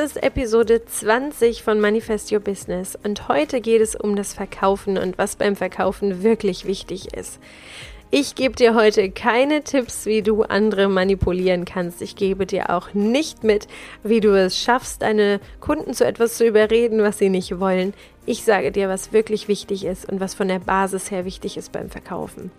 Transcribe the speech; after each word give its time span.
ist 0.00 0.22
Episode 0.22 0.82
20 0.86 1.62
von 1.62 1.78
Manifest 1.78 2.32
Your 2.32 2.40
Business 2.40 2.96
und 3.02 3.28
heute 3.28 3.60
geht 3.60 3.82
es 3.82 3.94
um 3.94 4.16
das 4.16 4.32
Verkaufen 4.32 4.96
und 4.96 5.18
was 5.18 5.36
beim 5.36 5.56
Verkaufen 5.56 6.22
wirklich 6.22 6.64
wichtig 6.64 7.12
ist. 7.12 7.38
Ich 8.10 8.34
gebe 8.34 8.56
dir 8.56 8.74
heute 8.74 9.10
keine 9.10 9.62
Tipps, 9.62 10.06
wie 10.06 10.22
du 10.22 10.42
andere 10.42 10.88
manipulieren 10.88 11.66
kannst. 11.66 12.00
Ich 12.00 12.16
gebe 12.16 12.46
dir 12.46 12.70
auch 12.70 12.94
nicht 12.94 13.44
mit, 13.44 13.68
wie 14.02 14.20
du 14.20 14.34
es 14.34 14.58
schaffst, 14.58 15.02
deine 15.02 15.38
Kunden 15.60 15.92
zu 15.92 16.06
etwas 16.06 16.38
zu 16.38 16.46
überreden, 16.46 17.02
was 17.02 17.18
sie 17.18 17.28
nicht 17.28 17.60
wollen. 17.60 17.92
Ich 18.24 18.42
sage 18.42 18.72
dir, 18.72 18.88
was 18.88 19.12
wirklich 19.12 19.48
wichtig 19.48 19.84
ist 19.84 20.10
und 20.10 20.18
was 20.18 20.32
von 20.32 20.48
der 20.48 20.60
Basis 20.60 21.10
her 21.10 21.26
wichtig 21.26 21.58
ist 21.58 21.72
beim 21.72 21.90
Verkaufen. 21.90 22.50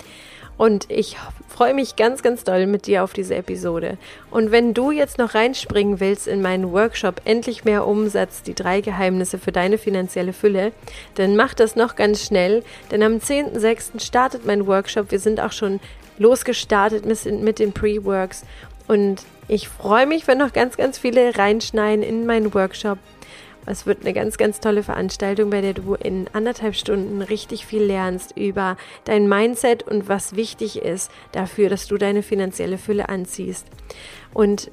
Und 0.57 0.89
ich 0.89 1.17
freue 1.47 1.73
mich 1.73 1.95
ganz, 1.95 2.21
ganz 2.21 2.43
doll 2.43 2.67
mit 2.67 2.87
dir 2.87 3.03
auf 3.03 3.13
diese 3.13 3.35
Episode. 3.35 3.97
Und 4.29 4.51
wenn 4.51 4.73
du 4.73 4.91
jetzt 4.91 5.17
noch 5.17 5.33
reinspringen 5.33 5.99
willst 5.99 6.27
in 6.27 6.41
meinen 6.41 6.71
Workshop 6.71 7.21
Endlich 7.25 7.65
mehr 7.65 7.87
Umsatz, 7.87 8.43
die 8.43 8.53
drei 8.53 8.81
Geheimnisse 8.81 9.37
für 9.37 9.51
deine 9.51 9.77
finanzielle 9.77 10.33
Fülle, 10.33 10.71
dann 11.15 11.35
mach 11.35 11.53
das 11.53 11.75
noch 11.75 11.95
ganz 11.95 12.25
schnell, 12.25 12.63
denn 12.91 13.03
am 13.03 13.13
10.06. 13.17 14.03
startet 14.03 14.45
mein 14.45 14.67
Workshop. 14.67 15.11
Wir 15.11 15.19
sind 15.19 15.39
auch 15.39 15.51
schon 15.51 15.79
losgestartet 16.17 17.05
mit, 17.05 17.59
den 17.59 17.73
Pre-Works 17.73 18.43
und 18.87 19.23
ich 19.47 19.67
freue 19.67 20.05
mich, 20.05 20.27
wenn 20.27 20.37
noch 20.37 20.53
ganz, 20.53 20.77
ganz 20.77 20.97
viele 20.97 21.37
reinschneiden 21.37 22.03
in 22.03 22.25
meinen 22.25 22.53
Workshop. 22.53 22.99
Es 23.65 23.85
wird 23.85 24.01
eine 24.01 24.13
ganz, 24.13 24.37
ganz 24.37 24.59
tolle 24.59 24.83
Veranstaltung, 24.83 25.49
bei 25.49 25.61
der 25.61 25.73
du 25.73 25.95
in 25.95 26.27
anderthalb 26.33 26.75
Stunden 26.75 27.21
richtig 27.21 27.65
viel 27.65 27.83
lernst 27.83 28.35
über 28.35 28.75
dein 29.05 29.29
Mindset 29.29 29.83
und 29.83 30.09
was 30.09 30.35
wichtig 30.35 30.81
ist 30.81 31.11
dafür, 31.31 31.69
dass 31.69 31.87
du 31.87 31.97
deine 31.97 32.23
finanzielle 32.23 32.77
Fülle 32.77 33.09
anziehst. 33.09 33.67
Und 34.33 34.71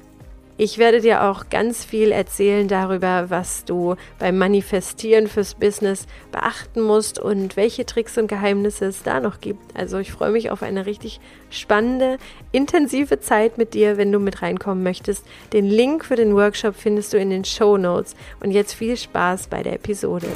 ich 0.59 0.77
werde 0.77 0.99
dir 0.99 1.23
auch 1.23 1.49
ganz 1.49 1.85
viel 1.85 2.11
erzählen 2.11 2.67
darüber, 2.67 3.29
was 3.29 3.63
du 3.63 3.95
beim 4.19 4.37
Manifestieren 4.37 5.27
fürs 5.27 5.55
Business 5.55 6.05
beachten 6.33 6.81
musst 6.81 7.17
und 7.17 7.55
welche 7.55 7.85
Tricks 7.85 8.17
und 8.17 8.27
Geheimnisse 8.27 8.87
es 8.87 9.01
da 9.01 9.21
noch 9.21 9.39
gibt. 9.39 9.61
Also 9.73 9.99
ich 9.99 10.11
freue 10.11 10.31
mich 10.31 10.51
auf 10.51 10.61
eine 10.61 10.85
richtig 10.85 11.21
spannende, 11.49 12.17
intensive 12.51 13.21
Zeit 13.21 13.57
mit 13.57 13.73
dir, 13.73 13.95
wenn 13.95 14.11
du 14.11 14.19
mit 14.19 14.41
reinkommen 14.41 14.83
möchtest. 14.83 15.25
Den 15.53 15.65
Link 15.65 16.03
für 16.03 16.17
den 16.17 16.35
Workshop 16.35 16.75
findest 16.75 17.13
du 17.13 17.17
in 17.17 17.29
den 17.29 17.45
Show 17.45 17.77
Notes. 17.77 18.13
Und 18.41 18.51
jetzt 18.51 18.73
viel 18.73 18.97
Spaß 18.97 19.47
bei 19.47 19.63
der 19.63 19.75
Episode. 19.75 20.27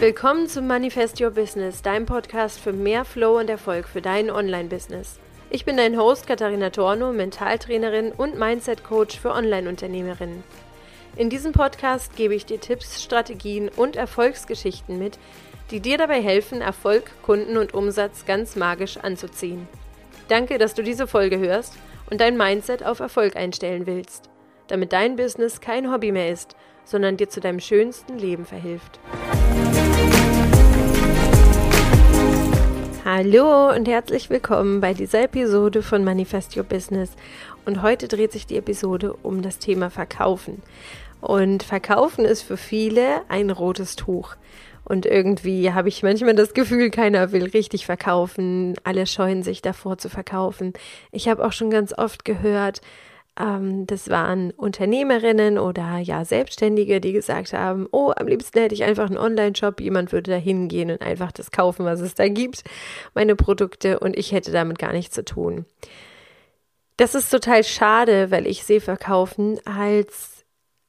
Willkommen 0.00 0.48
zum 0.48 0.66
Manifest 0.66 1.18
Your 1.18 1.30
Business, 1.30 1.80
deinem 1.80 2.04
Podcast 2.04 2.60
für 2.60 2.74
mehr 2.74 3.06
Flow 3.06 3.38
und 3.38 3.48
Erfolg 3.48 3.88
für 3.88 4.02
dein 4.02 4.30
Online-Business. 4.30 5.18
Ich 5.54 5.66
bin 5.66 5.76
dein 5.76 5.98
Host 5.98 6.26
Katharina 6.26 6.70
Torno, 6.70 7.12
Mentaltrainerin 7.12 8.10
und 8.12 8.38
Mindset-Coach 8.38 9.20
für 9.20 9.32
Online-Unternehmerinnen. 9.32 10.42
In 11.14 11.28
diesem 11.28 11.52
Podcast 11.52 12.16
gebe 12.16 12.34
ich 12.34 12.46
dir 12.46 12.58
Tipps, 12.58 13.02
Strategien 13.02 13.68
und 13.68 13.96
Erfolgsgeschichten 13.96 14.98
mit, 14.98 15.18
die 15.70 15.80
dir 15.80 15.98
dabei 15.98 16.22
helfen, 16.22 16.62
Erfolg, 16.62 17.10
Kunden 17.20 17.58
und 17.58 17.74
Umsatz 17.74 18.24
ganz 18.24 18.56
magisch 18.56 18.96
anzuziehen. 18.96 19.68
Danke, 20.28 20.56
dass 20.56 20.72
du 20.72 20.82
diese 20.82 21.06
Folge 21.06 21.38
hörst 21.38 21.74
und 22.08 22.22
dein 22.22 22.38
Mindset 22.38 22.82
auf 22.82 23.00
Erfolg 23.00 23.36
einstellen 23.36 23.86
willst, 23.86 24.30
damit 24.68 24.94
dein 24.94 25.16
Business 25.16 25.60
kein 25.60 25.92
Hobby 25.92 26.12
mehr 26.12 26.30
ist, 26.30 26.56
sondern 26.86 27.18
dir 27.18 27.28
zu 27.28 27.40
deinem 27.40 27.60
schönsten 27.60 28.18
Leben 28.18 28.46
verhilft. 28.46 29.00
Hallo 33.14 33.68
und 33.68 33.88
herzlich 33.88 34.30
willkommen 34.30 34.80
bei 34.80 34.94
dieser 34.94 35.24
Episode 35.24 35.82
von 35.82 36.02
Manifest 36.02 36.56
Your 36.56 36.62
Business. 36.62 37.10
Und 37.66 37.82
heute 37.82 38.08
dreht 38.08 38.32
sich 38.32 38.46
die 38.46 38.56
Episode 38.56 39.12
um 39.22 39.42
das 39.42 39.58
Thema 39.58 39.90
Verkaufen. 39.90 40.62
Und 41.20 41.62
Verkaufen 41.62 42.24
ist 42.24 42.40
für 42.40 42.56
viele 42.56 43.20
ein 43.28 43.50
rotes 43.50 43.96
Tuch. 43.96 44.36
Und 44.84 45.04
irgendwie 45.04 45.74
habe 45.74 45.90
ich 45.90 46.02
manchmal 46.02 46.34
das 46.34 46.54
Gefühl, 46.54 46.88
keiner 46.88 47.32
will 47.32 47.44
richtig 47.44 47.84
verkaufen. 47.84 48.76
Alle 48.82 49.06
scheuen 49.06 49.42
sich 49.42 49.60
davor 49.60 49.98
zu 49.98 50.08
verkaufen. 50.08 50.72
Ich 51.10 51.28
habe 51.28 51.44
auch 51.44 51.52
schon 51.52 51.68
ganz 51.68 51.92
oft 51.92 52.24
gehört, 52.24 52.80
das 53.34 54.10
waren 54.10 54.50
Unternehmerinnen 54.50 55.58
oder 55.58 55.96
ja 55.98 56.24
Selbstständige, 56.24 57.00
die 57.00 57.12
gesagt 57.12 57.54
haben, 57.54 57.88
oh, 57.90 58.12
am 58.14 58.28
liebsten 58.28 58.60
hätte 58.60 58.74
ich 58.74 58.84
einfach 58.84 59.06
einen 59.06 59.16
Online-Shop, 59.16 59.80
jemand 59.80 60.12
würde 60.12 60.32
da 60.32 60.36
hingehen 60.36 60.90
und 60.90 61.00
einfach 61.00 61.32
das 61.32 61.50
kaufen, 61.50 61.86
was 61.86 62.00
es 62.00 62.14
da 62.14 62.28
gibt, 62.28 62.62
meine 63.14 63.34
Produkte 63.34 64.00
und 64.00 64.16
ich 64.18 64.32
hätte 64.32 64.52
damit 64.52 64.78
gar 64.78 64.92
nichts 64.92 65.14
zu 65.14 65.24
tun. 65.24 65.64
Das 66.98 67.14
ist 67.14 67.30
total 67.30 67.64
schade, 67.64 68.30
weil 68.30 68.46
ich 68.46 68.64
sehe 68.64 68.82
Verkaufen 68.82 69.58
als 69.64 70.44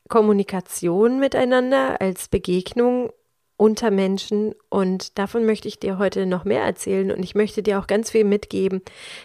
Kommunikation 0.09 1.19
miteinander, 1.19 2.01
als 2.01 2.27
Begegnung 2.27 3.11
unter 3.55 3.89
Menschen. 3.89 4.53
Und 4.69 5.17
davon 5.17 5.45
möchte 5.45 5.69
ich 5.69 5.79
dir 5.79 5.97
heute 5.97 6.25
noch 6.25 6.43
mehr 6.43 6.61
erzählen. 6.61 7.09
Und 7.09 7.23
ich 7.23 7.35
möchte 7.35 7.63
dir 7.63 7.79
auch 7.79 7.87
ganz 7.87 8.11
viel 8.11 8.25
mitgeben, 8.25 8.81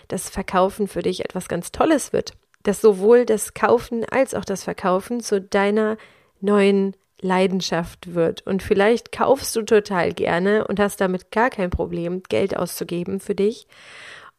dass 0.07 0.31
Verkaufen 0.31 0.87
für 0.87 1.03
dich 1.03 1.25
etwas 1.25 1.49
ganz 1.49 1.73
Tolles 1.73 2.13
wird 2.13 2.35
dass 2.63 2.81
sowohl 2.81 3.25
das 3.25 3.55
Kaufen 3.55 4.05
als 4.05 4.35
auch 4.35 4.45
das 4.45 4.65
Verkaufen 4.65 5.21
zu 5.21 5.41
deiner 5.41 5.97
neuen 6.41 6.95
Leidenschaft 7.21 8.15
wird. 8.15 8.47
Und 8.47 8.63
vielleicht 8.63 9.13
kaufst 9.13 9.55
du 9.57 9.63
total 9.63 10.13
gerne 10.13 10.67
und 10.67 10.79
hast 10.81 11.01
damit 11.01 11.31
gar 11.31 11.51
kein 11.51 11.71
Problem, 11.71 12.23
Geld 12.29 12.57
auszugeben 12.57 13.21
für 13.21 13.35
dich. 13.35 13.67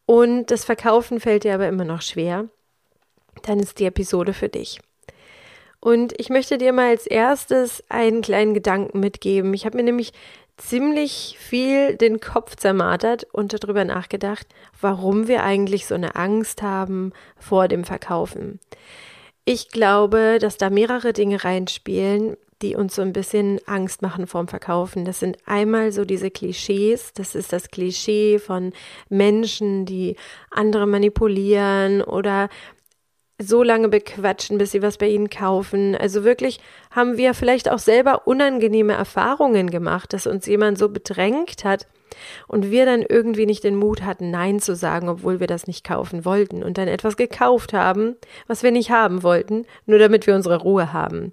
Und 0.06 0.50
das 0.50 0.64
Verkaufen 0.64 1.20
fällt 1.20 1.44
dir 1.44 1.54
aber 1.54 1.68
immer 1.68 1.84
noch 1.84 2.02
schwer. 2.02 2.48
Dann 3.42 3.60
ist 3.60 3.78
die 3.78 3.86
Episode 3.86 4.32
für 4.32 4.48
dich. 4.48 4.80
Und 5.80 6.12
ich 6.18 6.28
möchte 6.28 6.58
dir 6.58 6.72
mal 6.72 6.90
als 6.90 7.06
erstes 7.06 7.82
einen 7.88 8.20
kleinen 8.20 8.52
Gedanken 8.52 9.00
mitgeben. 9.00 9.54
Ich 9.54 9.64
habe 9.64 9.78
mir 9.78 9.82
nämlich 9.82 10.12
ziemlich 10.60 11.36
viel 11.38 11.96
den 11.96 12.20
Kopf 12.20 12.56
zermartert 12.56 13.24
und 13.32 13.52
darüber 13.52 13.84
nachgedacht, 13.84 14.46
warum 14.80 15.26
wir 15.26 15.42
eigentlich 15.42 15.86
so 15.86 15.94
eine 15.94 16.14
Angst 16.16 16.62
haben 16.62 17.12
vor 17.38 17.68
dem 17.68 17.84
Verkaufen. 17.84 18.60
Ich 19.44 19.70
glaube, 19.70 20.38
dass 20.40 20.58
da 20.58 20.70
mehrere 20.70 21.12
Dinge 21.12 21.42
reinspielen, 21.42 22.36
die 22.62 22.76
uns 22.76 22.94
so 22.94 23.02
ein 23.02 23.14
bisschen 23.14 23.58
Angst 23.66 24.02
machen 24.02 24.26
vorm 24.26 24.48
Verkaufen. 24.48 25.04
Das 25.04 25.18
sind 25.18 25.38
einmal 25.46 25.92
so 25.92 26.04
diese 26.04 26.30
Klischees. 26.30 27.12
Das 27.14 27.34
ist 27.34 27.52
das 27.52 27.70
Klischee 27.70 28.38
von 28.38 28.72
Menschen, 29.08 29.86
die 29.86 30.16
andere 30.50 30.86
manipulieren 30.86 32.02
oder 32.02 32.50
so 33.40 33.62
lange 33.62 33.88
bequatschen, 33.88 34.58
bis 34.58 34.70
sie 34.70 34.82
was 34.82 34.98
bei 34.98 35.08
ihnen 35.08 35.30
kaufen. 35.30 35.96
Also 35.96 36.24
wirklich 36.24 36.60
haben 36.90 37.16
wir 37.16 37.34
vielleicht 37.34 37.70
auch 37.70 37.78
selber 37.78 38.26
unangenehme 38.26 38.92
Erfahrungen 38.92 39.70
gemacht, 39.70 40.12
dass 40.12 40.26
uns 40.26 40.46
jemand 40.46 40.78
so 40.78 40.88
bedrängt 40.88 41.64
hat 41.64 41.86
und 42.48 42.70
wir 42.70 42.84
dann 42.84 43.02
irgendwie 43.08 43.46
nicht 43.46 43.64
den 43.64 43.76
Mut 43.76 44.02
hatten, 44.02 44.30
Nein 44.30 44.60
zu 44.60 44.74
sagen, 44.74 45.08
obwohl 45.08 45.40
wir 45.40 45.46
das 45.46 45.66
nicht 45.66 45.86
kaufen 45.86 46.24
wollten 46.24 46.62
und 46.62 46.76
dann 46.76 46.88
etwas 46.88 47.16
gekauft 47.16 47.72
haben, 47.72 48.16
was 48.46 48.62
wir 48.62 48.72
nicht 48.72 48.90
haben 48.90 49.22
wollten, 49.22 49.64
nur 49.86 49.98
damit 49.98 50.26
wir 50.26 50.34
unsere 50.34 50.60
Ruhe 50.60 50.92
haben. 50.92 51.32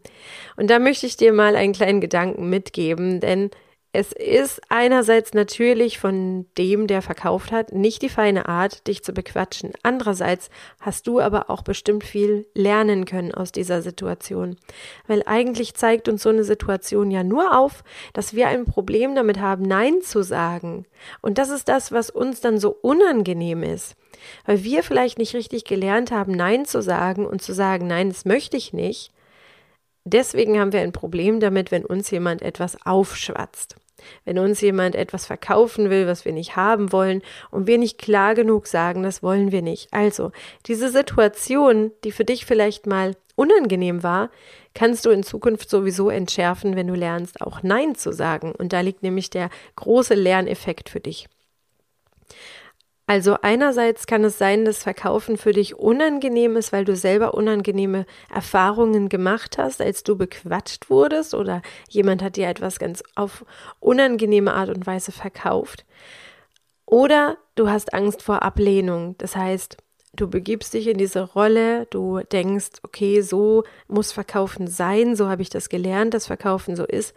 Und 0.56 0.70
da 0.70 0.80
möchte 0.80 1.06
ich 1.06 1.18
dir 1.18 1.34
mal 1.34 1.56
einen 1.56 1.74
kleinen 1.74 2.02
Gedanken 2.02 2.50
mitgeben, 2.50 3.20
denn 3.20 3.50
es 3.94 4.12
ist 4.12 4.62
einerseits 4.70 5.34
natürlich 5.34 5.98
von 5.98 6.46
dem, 6.58 6.88
der 6.88 7.02
verkauft 7.02 7.52
hat, 7.52 7.72
nicht 7.72 8.02
die 8.02 8.10
feine 8.10 8.48
Art, 8.48 8.86
dich 8.86 9.04
zu 9.04 9.14
bequatschen. 9.14 9.72
Andererseits 9.82 10.50
hast 10.82 11.08
du 11.08 11.20
aber 11.20 11.50
auch 11.50 11.62
bestimmt 11.62 12.04
viel 12.04 12.46
lernen 12.54 13.06
können 13.06 13.34
aus 13.34 13.52
dieser 13.52 13.82
Situation. 13.82 14.58
Weil 15.08 15.24
eigentlich 15.26 15.74
zeigt 15.74 16.10
uns 16.10 16.22
so 16.22 16.30
eine 16.30 16.44
Situation 16.44 17.12
ja 17.12 17.24
nur 17.24 17.58
auf, 17.58 17.84
dass 18.14 18.36
wir 18.36 18.50
ein 18.50 18.66
Problem 18.66 19.16
damit 19.16 19.40
haben, 19.40 19.64
Nein 19.64 20.02
zu 20.02 20.22
sagen. 20.22 20.86
Und 21.22 21.38
das 21.38 21.50
ist 21.50 21.70
das, 21.70 21.92
was 21.92 22.10
uns 22.10 22.42
dann 22.42 22.60
so 22.60 22.78
unangenehm 22.82 23.64
ist. 23.64 23.96
Weil 24.46 24.64
wir 24.64 24.84
vielleicht 24.84 25.18
nicht 25.18 25.34
richtig 25.34 25.64
gelernt 25.64 26.12
haben, 26.12 26.34
Nein 26.34 26.66
zu 26.66 26.82
sagen 26.82 27.26
und 27.26 27.42
zu 27.42 27.54
sagen, 27.54 27.88
nein, 27.88 28.10
das 28.10 28.26
möchte 28.26 28.58
ich 28.58 28.74
nicht. 28.74 29.12
Deswegen 30.10 30.58
haben 30.58 30.72
wir 30.72 30.80
ein 30.82 30.94
Problem 30.94 31.42
damit, 31.42 31.70
wenn 31.70 31.86
uns 31.86 32.10
jemand 32.12 32.42
etwas 32.42 32.78
aufschwatzt. 32.86 33.76
Wenn 34.24 34.40
uns 34.40 34.62
jemand 34.62 34.96
etwas 34.96 35.26
verkaufen 35.26 35.90
will, 35.90 36.08
was 36.08 36.24
wir 36.24 36.32
nicht 36.32 36.56
haben 36.56 36.94
wollen 36.94 37.22
und 37.52 37.68
wir 37.68 37.78
nicht 37.78 37.98
klar 37.98 38.36
genug 38.36 38.68
sagen, 38.68 39.04
das 39.04 39.22
wollen 39.22 39.52
wir 39.52 39.62
nicht. 39.62 39.92
Also, 39.92 40.32
diese 40.68 40.90
Situation, 40.90 41.92
die 42.06 42.12
für 42.12 42.24
dich 42.24 42.46
vielleicht 42.46 42.86
mal 42.86 43.16
unangenehm 43.36 44.02
war, 44.02 44.30
kannst 44.74 45.06
du 45.06 45.10
in 45.10 45.24
Zukunft 45.24 45.70
sowieso 45.70 46.10
entschärfen, 46.10 46.78
wenn 46.78 46.88
du 46.88 46.94
lernst, 46.94 47.42
auch 47.42 47.62
Nein 47.64 47.96
zu 47.96 48.14
sagen. 48.14 48.54
Und 48.58 48.72
da 48.72 48.80
liegt 48.80 49.04
nämlich 49.04 49.30
der 49.30 49.50
große 49.76 50.14
Lerneffekt 50.14 50.88
für 50.90 51.02
dich. 51.02 51.28
Also 53.10 53.38
einerseits 53.42 54.06
kann 54.06 54.26
es 54.26 54.38
sein, 54.38 54.66
dass 54.66 54.84
Verkaufen 54.84 55.38
für 55.38 55.54
dich 55.54 55.76
unangenehm 55.76 56.58
ist, 56.58 56.74
weil 56.74 56.84
du 56.84 56.94
selber 56.94 57.34
unangenehme 57.34 58.06
Erfahrungen 58.34 59.08
gemacht 59.08 59.58
hast, 59.58 59.82
als 59.82 60.04
du 60.04 60.18
bequatscht 60.18 60.90
wurdest 60.90 61.34
oder 61.34 61.62
jemand 61.88 62.22
hat 62.22 62.36
dir 62.36 62.50
etwas 62.50 62.80
ganz 62.80 63.02
auf 63.16 63.46
unangenehme 63.80 64.54
Art 64.54 64.70
und 64.70 64.86
Weise 64.86 65.14
verkauft. 65.14 65.86
Oder 66.86 67.38
du 67.56 67.70
hast 67.70 67.94
Angst 67.94 68.22
vor 68.22 68.44
Ablehnung. 68.44 69.16
Das 69.18 69.38
heißt, 69.38 69.78
Du 70.18 70.28
begibst 70.28 70.74
dich 70.74 70.88
in 70.88 70.98
diese 70.98 71.22
Rolle, 71.22 71.86
du 71.92 72.22
denkst, 72.32 72.80
okay, 72.82 73.22
so 73.22 73.64
muss 73.88 74.12
Verkaufen 74.12 74.66
sein, 74.66 75.16
so 75.16 75.30
habe 75.30 75.44
ich 75.44 75.50
das 75.52 75.70
gelernt, 75.70 76.16
dass 76.16 76.26
Verkaufen 76.26 76.76
so 76.76 76.86
ist. 76.86 77.14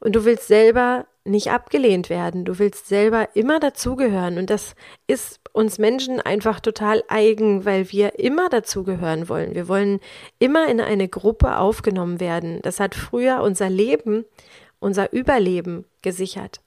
Und 0.00 0.16
du 0.16 0.24
willst 0.24 0.48
selber 0.48 1.06
nicht 1.26 1.50
abgelehnt 1.50 2.08
werden, 2.10 2.44
du 2.44 2.58
willst 2.58 2.88
selber 2.88 3.28
immer 3.34 3.60
dazugehören. 3.60 4.38
Und 4.38 4.50
das 4.50 4.74
ist 5.06 5.40
uns 5.52 5.78
Menschen 5.78 6.20
einfach 6.20 6.60
total 6.60 7.02
eigen, 7.08 7.64
weil 7.64 7.90
wir 7.90 8.18
immer 8.18 8.48
dazugehören 8.48 9.28
wollen. 9.28 9.54
Wir 9.54 9.68
wollen 9.68 10.00
immer 10.38 10.68
in 10.68 10.80
eine 10.80 11.08
Gruppe 11.08 11.58
aufgenommen 11.58 12.20
werden. 12.20 12.60
Das 12.62 12.80
hat 12.80 12.94
früher 12.94 13.42
unser 13.42 13.70
Leben, 13.70 14.24
unser 14.78 15.12
Überleben 15.12 15.84
gesichert. 16.02 16.60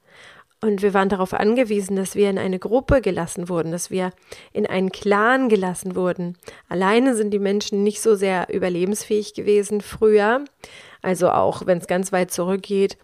Und 0.61 0.81
wir 0.81 0.94
waren 0.94 1.07
darauf 1.07 1.33
angewiesen, 1.33 1.95
dass 1.95 2.15
wir 2.15 2.29
in 2.29 2.38
eine 2.38 2.59
Gruppe 2.59 3.00
gelassen 3.00 3.47
wurden, 3.47 3.71
dass 3.71 3.91
wir 3.91 4.11
in 4.51 4.65
einen 4.65 4.91
Clan 4.91 5.47
gelassen 5.47 5.95
wurden. 5.95 6.38
Alleine 6.67 7.15
sind 7.15 7.31
die 7.31 7.39
Menschen 7.39 7.83
nicht 7.83 8.01
so 8.01 8.15
sehr 8.15 8.53
überlebensfähig 8.53 9.33
gewesen 9.33 9.79
früher. 9.79 10.44
Also 11.01 11.29
auch 11.29 11.65
wenn 11.65 11.77
es 11.77 11.88
ganz 11.88 12.11
weit 12.11 12.31
zurückgeht, 12.31 12.97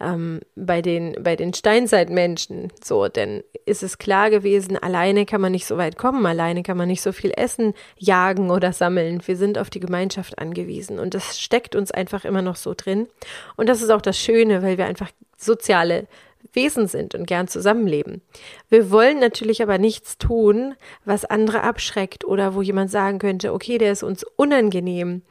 ähm, 0.00 0.40
bei 0.56 0.82
den, 0.82 1.16
bei 1.22 1.36
den 1.36 1.54
Steinzeitmenschen. 1.54 2.72
So, 2.82 3.08
denn 3.08 3.42
ist 3.66 3.82
es 3.82 3.98
klar 3.98 4.30
gewesen, 4.30 4.76
alleine 4.76 5.26
kann 5.26 5.40
man 5.40 5.52
nicht 5.52 5.66
so 5.66 5.76
weit 5.76 5.96
kommen, 5.96 6.24
alleine 6.26 6.62
kann 6.62 6.76
man 6.76 6.88
nicht 6.88 7.02
so 7.02 7.12
viel 7.12 7.32
Essen 7.36 7.74
jagen 7.96 8.50
oder 8.50 8.72
sammeln. 8.72 9.22
Wir 9.24 9.36
sind 9.36 9.58
auf 9.58 9.70
die 9.70 9.80
Gemeinschaft 9.80 10.38
angewiesen. 10.38 10.98
Und 10.98 11.14
das 11.14 11.38
steckt 11.38 11.74
uns 11.76 11.90
einfach 11.90 12.24
immer 12.24 12.42
noch 12.42 12.56
so 12.56 12.74
drin. 12.76 13.08
Und 13.56 13.68
das 13.68 13.82
ist 13.82 13.90
auch 13.90 14.02
das 14.02 14.18
Schöne, 14.18 14.62
weil 14.62 14.78
wir 14.78 14.86
einfach 14.86 15.10
soziale 15.36 16.06
Wesen 16.52 16.86
sind 16.88 17.14
und 17.14 17.26
gern 17.26 17.48
zusammenleben. 17.48 18.22
Wir 18.68 18.90
wollen 18.90 19.20
natürlich 19.20 19.62
aber 19.62 19.78
nichts 19.78 20.18
tun, 20.18 20.74
was 21.04 21.24
andere 21.24 21.62
abschreckt 21.62 22.24
oder 22.24 22.54
wo 22.54 22.62
jemand 22.62 22.90
sagen 22.90 23.18
könnte, 23.18 23.52
okay, 23.52 23.78
der 23.78 23.92
ist 23.92 24.02
uns 24.02 24.24
unangenehm, 24.36 25.22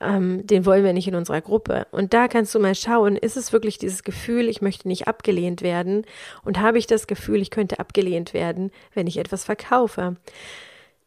ähm, 0.00 0.46
den 0.46 0.64
wollen 0.66 0.84
wir 0.84 0.92
nicht 0.92 1.08
in 1.08 1.14
unserer 1.14 1.40
Gruppe. 1.40 1.86
Und 1.90 2.14
da 2.14 2.28
kannst 2.28 2.54
du 2.54 2.58
mal 2.58 2.74
schauen, 2.74 3.16
ist 3.16 3.36
es 3.36 3.52
wirklich 3.52 3.78
dieses 3.78 4.02
Gefühl, 4.02 4.48
ich 4.48 4.62
möchte 4.62 4.88
nicht 4.88 5.06
abgelehnt 5.06 5.62
werden 5.62 6.04
und 6.44 6.60
habe 6.60 6.78
ich 6.78 6.86
das 6.86 7.06
Gefühl, 7.06 7.42
ich 7.42 7.50
könnte 7.50 7.78
abgelehnt 7.78 8.34
werden, 8.34 8.70
wenn 8.94 9.06
ich 9.06 9.18
etwas 9.18 9.44
verkaufe. 9.44 10.16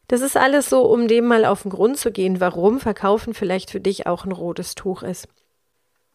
Das 0.08 0.22
ist 0.22 0.38
alles 0.38 0.70
so, 0.70 0.84
um 0.84 1.08
dem 1.08 1.26
mal 1.26 1.46
auf 1.46 1.64
den 1.64 1.72
Grund 1.72 1.98
zu 1.98 2.12
gehen, 2.12 2.40
warum 2.40 2.80
Verkaufen 2.80 3.34
vielleicht 3.34 3.72
für 3.72 3.80
dich 3.80 4.06
auch 4.06 4.26
ein 4.26 4.32
rotes 4.32 4.76
Tuch 4.76 5.02
ist. 5.02 5.28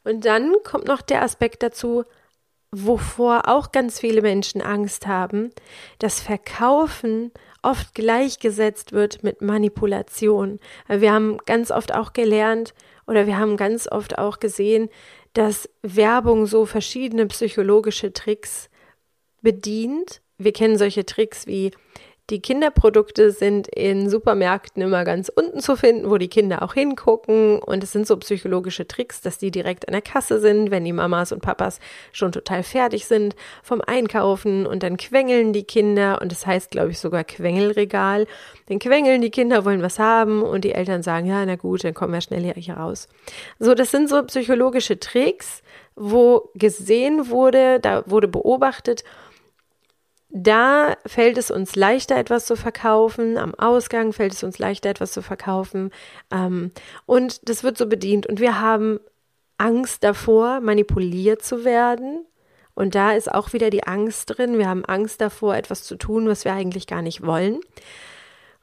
Und 0.05 0.25
dann 0.25 0.55
kommt 0.63 0.87
noch 0.87 1.03
der 1.03 1.23
Aspekt 1.23 1.63
dazu, 1.63 2.05
wovor 2.71 3.49
auch 3.49 3.73
ganz 3.73 3.99
viele 3.99 4.23
Menschen 4.23 4.61
Angst 4.61 5.07
haben, 5.07 5.51
dass 5.99 6.21
Verkaufen 6.21 7.33
oft 7.63 7.95
gleichgesetzt 7.95 8.93
wird 8.93 9.23
mit 9.23 9.41
Manipulation. 9.41 10.61
Wir 10.89 11.13
haben 11.13 11.39
ganz 11.47 11.71
oft 11.71 11.95
auch 11.95 12.13
gelernt 12.13 12.75
oder 13.07 13.27
wir 13.27 13.39
haben 13.39 13.57
ganz 13.57 13.91
oft 13.91 14.19
auch 14.19 14.39
gesehen, 14.39 14.91
dass 15.33 15.69
Werbung 15.83 16.47
so 16.47 16.67
verschiedene 16.67 17.27
psychologische 17.27 18.13
Tricks 18.13 18.69
bedient. 19.41 20.21
Wir 20.37 20.53
kennen 20.53 20.79
solche 20.79 21.07
Tricks 21.07 21.47
wie 21.47 21.71
die 22.31 22.41
Kinderprodukte 22.43 23.31
sind 23.31 23.69
in 23.69 24.11
Supermärkten 24.11 24.83
immer 24.83 25.05
ganz 25.05 25.31
unten 25.35 25.61
zu 25.61 25.77
finden, 25.77 26.11
wo 26.11 26.19
die 26.19 26.29
Kinder 26.29 26.63
auch 26.63 26.75
hingucken. 26.75 27.59
Und 27.59 27.83
es 27.83 27.93
sind 27.93 28.07
so 28.07 28.19
psychologische 28.19 28.87
Tricks, 28.87 29.23
dass 29.23 29.39
die 29.39 29.51
direkt 29.51 29.89
an 29.89 29.93
der 29.93 30.03
Kasse 30.03 30.39
sind, 30.39 30.71
wenn 30.71 30.85
die 30.85 30.93
Mamas 30.93 31.33
und 31.33 31.41
Papas 31.41 31.81
schon 32.13 32.31
total 32.31 32.63
fertig 32.63 33.07
sind 33.07 33.35
vom 33.63 33.81
Einkaufen. 33.81 34.67
Und 34.67 34.83
dann 34.83 34.99
quengeln 34.99 35.55
die 35.55 35.65
Kinder. 35.65 36.21
Und 36.21 36.31
das 36.31 36.47
heißt, 36.47 36.71
glaube 36.71 36.91
ich, 36.91 36.99
sogar 36.99 37.25
Quengelregal. 37.25 38.27
Dann 38.67 38.79
quengeln 38.79 39.23
die 39.23 39.31
Kinder, 39.31 39.65
wollen 39.65 39.83
was 39.83 39.99
haben. 39.99 40.43
Und 40.43 40.65
die 40.65 40.73
Eltern 40.73 41.03
sagen, 41.03 41.27
ja, 41.27 41.47
na 41.47 41.57
gut, 41.57 41.83
dann 41.83 41.95
kommen 41.95 42.13
wir 42.13 42.21
schnell 42.21 42.53
hier 42.57 42.75
raus. 42.75 43.09
So, 43.59 43.75
das 43.75 43.91
sind 43.91 44.11
so 44.11 44.23
psychologische 44.25 45.01
Tricks, 45.01 45.63
wo 45.97 46.51
gesehen 46.55 47.31
wurde, 47.31 47.81
da 47.81 48.05
wurde 48.07 48.29
beobachtet, 48.29 49.03
da 50.31 50.97
fällt 51.07 51.39
es 51.39 51.51
uns 51.51 51.75
leichter, 51.75 52.17
etwas 52.17 52.45
zu 52.47 52.57
verkaufen. 52.57 53.39
Am 53.39 53.55
Ausgang 53.55 54.13
fällt 54.13 54.33
es 54.33 54.43
uns 54.43 54.59
leichter, 54.59 54.91
etwas 54.91 55.13
zu 55.13 55.23
verkaufen. 55.23 55.91
Ähm, 56.31 56.71
und 57.07 57.49
das 57.49 57.65
wird 57.65 57.79
so 57.79 57.87
bedient. 57.87 58.27
Und 58.27 58.39
wir 58.41 58.61
haben 58.61 59.01
Angst 59.57 60.05
davor, 60.05 60.61
manipuliert 60.61 61.43
zu 61.43 61.65
werden. 61.65 62.27
Und 62.75 62.95
da 62.95 63.13
ist 63.13 63.33
auch 63.33 63.53
wieder 63.53 63.71
die 63.71 63.85
Angst 63.85 64.37
drin. 64.37 64.59
Wir 64.59 64.69
haben 64.69 64.85
Angst 64.85 65.21
davor, 65.21 65.57
etwas 65.57 65.85
zu 65.85 65.97
tun, 65.97 66.29
was 66.29 66.45
wir 66.45 66.53
eigentlich 66.53 66.87
gar 66.87 67.03
nicht 67.03 67.27
wollen. 67.27 67.61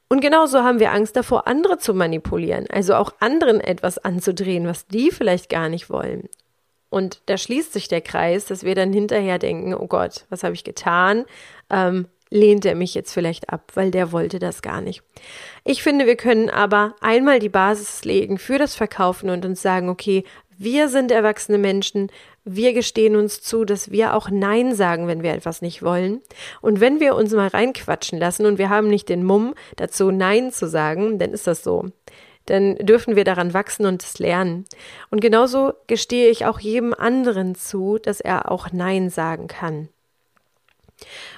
Und 0.08 0.20
genauso 0.20 0.62
haben 0.62 0.78
wir 0.78 0.92
Angst 0.92 1.16
davor, 1.16 1.48
andere 1.48 1.78
zu 1.78 1.92
manipulieren, 1.92 2.66
also 2.70 2.94
auch 2.94 3.12
anderen 3.18 3.60
etwas 3.60 3.98
anzudrehen, 3.98 4.66
was 4.66 4.86
die 4.86 5.10
vielleicht 5.10 5.50
gar 5.50 5.68
nicht 5.68 5.90
wollen. 5.90 6.28
Und 6.88 7.20
da 7.26 7.36
schließt 7.36 7.72
sich 7.72 7.88
der 7.88 8.00
Kreis, 8.00 8.46
dass 8.46 8.62
wir 8.62 8.74
dann 8.74 8.92
hinterher 8.92 9.38
denken, 9.38 9.74
oh 9.74 9.86
Gott, 9.86 10.24
was 10.28 10.44
habe 10.44 10.54
ich 10.54 10.64
getan? 10.64 11.24
Ähm, 11.68 12.06
lehnt 12.30 12.64
er 12.64 12.74
mich 12.74 12.94
jetzt 12.94 13.12
vielleicht 13.12 13.50
ab, 13.50 13.72
weil 13.74 13.90
der 13.90 14.12
wollte 14.12 14.38
das 14.38 14.62
gar 14.62 14.80
nicht. 14.80 15.02
Ich 15.64 15.82
finde, 15.82 16.06
wir 16.06 16.16
können 16.16 16.50
aber 16.50 16.94
einmal 17.00 17.38
die 17.38 17.48
Basis 17.48 18.04
legen 18.04 18.38
für 18.38 18.58
das 18.58 18.74
Verkaufen 18.74 19.30
und 19.30 19.44
uns 19.44 19.62
sagen, 19.62 19.88
okay, 19.88 20.24
wir 20.58 20.88
sind 20.88 21.10
erwachsene 21.10 21.58
Menschen, 21.58 22.10
wir 22.44 22.72
gestehen 22.72 23.16
uns 23.16 23.42
zu, 23.42 23.64
dass 23.64 23.90
wir 23.90 24.14
auch 24.14 24.30
Nein 24.30 24.74
sagen, 24.74 25.06
wenn 25.06 25.22
wir 25.22 25.34
etwas 25.34 25.62
nicht 25.62 25.82
wollen. 25.82 26.22
Und 26.62 26.80
wenn 26.80 27.00
wir 27.00 27.14
uns 27.14 27.32
mal 27.32 27.48
reinquatschen 27.48 28.18
lassen 28.18 28.46
und 28.46 28.56
wir 28.56 28.70
haben 28.70 28.88
nicht 28.88 29.08
den 29.08 29.24
Mumm 29.24 29.54
dazu, 29.76 30.10
Nein 30.10 30.52
zu 30.52 30.68
sagen, 30.68 31.18
dann 31.18 31.32
ist 31.32 31.46
das 31.46 31.62
so 31.62 31.90
dann 32.46 32.76
dürfen 32.76 33.16
wir 33.16 33.24
daran 33.24 33.54
wachsen 33.54 33.86
und 33.86 34.02
es 34.02 34.18
lernen. 34.18 34.64
Und 35.10 35.20
genauso 35.20 35.74
gestehe 35.86 36.30
ich 36.30 36.46
auch 36.46 36.60
jedem 36.60 36.94
anderen 36.94 37.54
zu, 37.54 37.98
dass 37.98 38.20
er 38.20 38.50
auch 38.50 38.72
Nein 38.72 39.10
sagen 39.10 39.48
kann. 39.48 39.88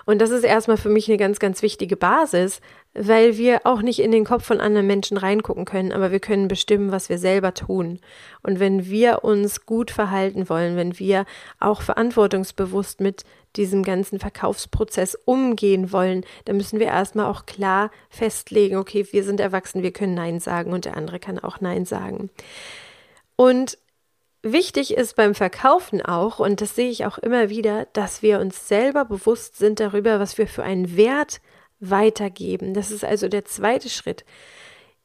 Und 0.06 0.20
das 0.20 0.30
ist 0.30 0.44
erstmal 0.44 0.76
für 0.76 0.88
mich 0.88 1.08
eine 1.08 1.18
ganz, 1.18 1.38
ganz 1.38 1.62
wichtige 1.62 1.96
Basis, 1.96 2.60
weil 2.94 3.36
wir 3.36 3.60
auch 3.64 3.82
nicht 3.82 4.00
in 4.00 4.10
den 4.10 4.24
Kopf 4.24 4.44
von 4.44 4.60
anderen 4.60 4.86
Menschen 4.86 5.16
reingucken 5.16 5.64
können, 5.64 5.92
aber 5.92 6.10
wir 6.10 6.20
können 6.20 6.48
bestimmen, 6.48 6.90
was 6.90 7.08
wir 7.08 7.18
selber 7.18 7.54
tun. 7.54 8.00
Und 8.42 8.60
wenn 8.60 8.86
wir 8.86 9.24
uns 9.24 9.66
gut 9.66 9.90
verhalten 9.90 10.48
wollen, 10.48 10.76
wenn 10.76 10.98
wir 10.98 11.24
auch 11.60 11.82
verantwortungsbewusst 11.82 13.00
mit 13.00 13.24
diesem 13.56 13.82
ganzen 13.82 14.18
Verkaufsprozess 14.18 15.16
umgehen 15.24 15.92
wollen, 15.92 16.24
dann 16.44 16.56
müssen 16.56 16.80
wir 16.80 16.86
erstmal 16.86 17.26
auch 17.26 17.46
klar 17.46 17.90
festlegen, 18.10 18.76
okay, 18.76 19.06
wir 19.10 19.24
sind 19.24 19.40
erwachsen, 19.40 19.82
wir 19.82 19.92
können 19.92 20.14
Nein 20.14 20.40
sagen 20.40 20.72
und 20.72 20.84
der 20.84 20.96
andere 20.96 21.18
kann 21.18 21.38
auch 21.38 21.60
Nein 21.60 21.84
sagen. 21.84 22.30
Und 23.36 23.78
Wichtig 24.42 24.96
ist 24.96 25.16
beim 25.16 25.34
Verkaufen 25.34 26.00
auch, 26.00 26.38
und 26.38 26.60
das 26.60 26.76
sehe 26.76 26.90
ich 26.90 27.04
auch 27.04 27.18
immer 27.18 27.48
wieder, 27.50 27.86
dass 27.92 28.22
wir 28.22 28.38
uns 28.38 28.68
selber 28.68 29.04
bewusst 29.04 29.58
sind 29.58 29.80
darüber, 29.80 30.20
was 30.20 30.38
wir 30.38 30.46
für 30.46 30.62
einen 30.62 30.96
Wert 30.96 31.40
weitergeben. 31.80 32.74
Das 32.74 32.90
ist 32.90 33.04
also 33.04 33.28
der 33.28 33.44
zweite 33.44 33.88
Schritt, 33.88 34.24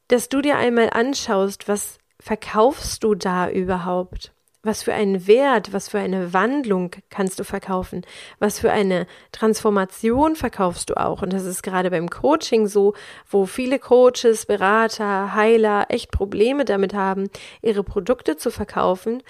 dass 0.08 0.30
du 0.30 0.42
dir 0.42 0.58
einmal 0.58 0.90
anschaust, 0.92 1.68
was 1.68 1.98
verkaufst 2.20 3.04
du 3.04 3.16
da 3.16 3.50
überhaupt? 3.50 4.32
Was 4.66 4.82
für 4.82 4.94
einen 4.94 5.28
Wert, 5.28 5.74
was 5.74 5.90
für 5.90 6.00
eine 6.00 6.32
Wandlung 6.32 6.92
kannst 7.10 7.38
du 7.38 7.44
verkaufen? 7.44 8.06
Was 8.40 8.60
für 8.60 8.72
eine 8.72 9.08
Transformation 9.34 10.38
verkaufst 10.38 10.90
du 10.90 10.96
auch? 10.96 11.22
Und 11.22 11.34
das 11.34 11.44
ist 11.44 11.64
gerade 11.64 11.92
beim 11.92 12.10
Coaching 12.10 12.68
so, 12.68 12.94
wo 13.30 13.46
viele 13.46 13.78
Coaches, 13.78 14.46
Berater, 14.46 15.36
Heiler 15.36 15.88
echt 15.90 16.12
Probleme 16.12 16.64
damit 16.64 16.94
haben, 16.94 17.30
ihre 17.62 17.84
Produkte 17.84 18.38
zu 18.38 18.52
verkaufen. 18.52 19.22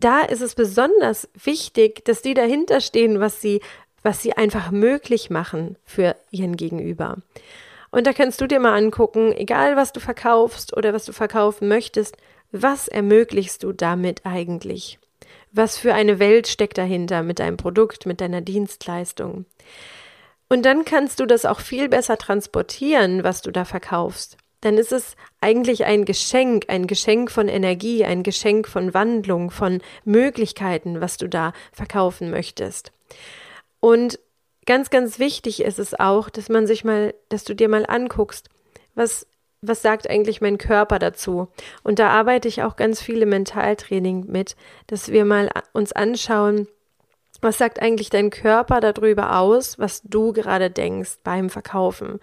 Da 0.00 0.22
ist 0.22 0.42
es 0.42 0.56
besonders 0.56 1.28
wichtig, 1.34 2.04
dass 2.04 2.20
die 2.20 2.34
dahinter 2.34 2.80
stehen, 2.80 3.20
was 3.20 3.40
sie, 3.40 3.60
was 4.04 4.22
sie 4.22 4.34
einfach 4.34 4.70
möglich 4.70 5.30
machen 5.30 5.76
für 5.84 6.14
ihren 6.30 6.56
Gegenüber. 6.56 7.16
Und 7.90 8.06
da 8.06 8.12
kannst 8.12 8.40
du 8.40 8.46
dir 8.46 8.60
mal 8.60 8.76
angucken, 8.76 9.32
egal 9.32 9.76
was 9.76 9.92
du 9.92 9.98
verkaufst 9.98 10.76
oder 10.76 10.92
was 10.92 11.04
du 11.04 11.12
verkaufen 11.12 11.66
möchtest, 11.66 12.16
was 12.52 12.86
ermöglichst 12.86 13.64
du 13.64 13.72
damit 13.72 14.24
eigentlich? 14.24 14.98
Was 15.52 15.78
für 15.78 15.94
eine 15.94 16.18
Welt 16.18 16.46
steckt 16.46 16.78
dahinter 16.78 17.22
mit 17.22 17.38
deinem 17.38 17.56
Produkt, 17.56 18.06
mit 18.06 18.20
deiner 18.20 18.40
Dienstleistung? 18.40 19.46
Und 20.48 20.64
dann 20.64 20.84
kannst 20.84 21.20
du 21.20 21.26
das 21.26 21.46
auch 21.46 21.60
viel 21.60 21.88
besser 21.88 22.18
transportieren, 22.18 23.24
was 23.24 23.42
du 23.42 23.50
da 23.50 23.64
verkaufst. 23.64 24.36
Dann 24.60 24.76
ist 24.76 24.92
es 24.92 25.16
eigentlich 25.40 25.84
ein 25.84 26.04
Geschenk, 26.04 26.64
ein 26.68 26.86
Geschenk 26.86 27.30
von 27.30 27.48
Energie, 27.48 28.04
ein 28.04 28.22
Geschenk 28.22 28.66
von 28.66 28.92
Wandlung, 28.92 29.50
von 29.50 29.80
Möglichkeiten, 30.04 31.00
was 31.00 31.16
du 31.16 31.28
da 31.28 31.52
verkaufen 31.72 32.30
möchtest. 32.30 32.92
Und 33.84 34.18
ganz, 34.64 34.88
ganz 34.88 35.18
wichtig 35.18 35.62
ist 35.62 35.78
es 35.78 35.92
auch, 35.92 36.30
dass 36.30 36.48
man 36.48 36.66
sich 36.66 36.84
mal, 36.84 37.12
dass 37.28 37.44
du 37.44 37.54
dir 37.54 37.68
mal 37.68 37.84
anguckst, 37.84 38.48
was 38.94 39.26
was 39.66 39.82
sagt 39.82 40.08
eigentlich 40.08 40.40
mein 40.42 40.56
Körper 40.58 40.98
dazu? 40.98 41.48
Und 41.82 41.98
da 41.98 42.08
arbeite 42.08 42.48
ich 42.48 42.62
auch 42.62 42.76
ganz 42.76 43.02
viele 43.02 43.26
Mentaltraining 43.26 44.26
mit, 44.26 44.56
dass 44.86 45.10
wir 45.10 45.26
mal 45.26 45.50
uns 45.74 45.92
anschauen, 45.92 46.66
was 47.42 47.58
sagt 47.58 47.82
eigentlich 47.82 48.08
dein 48.08 48.30
Körper 48.30 48.80
darüber 48.80 49.38
aus, 49.38 49.78
was 49.78 50.00
du 50.02 50.32
gerade 50.32 50.70
denkst 50.70 51.18
beim 51.22 51.50
Verkaufen? 51.50 52.20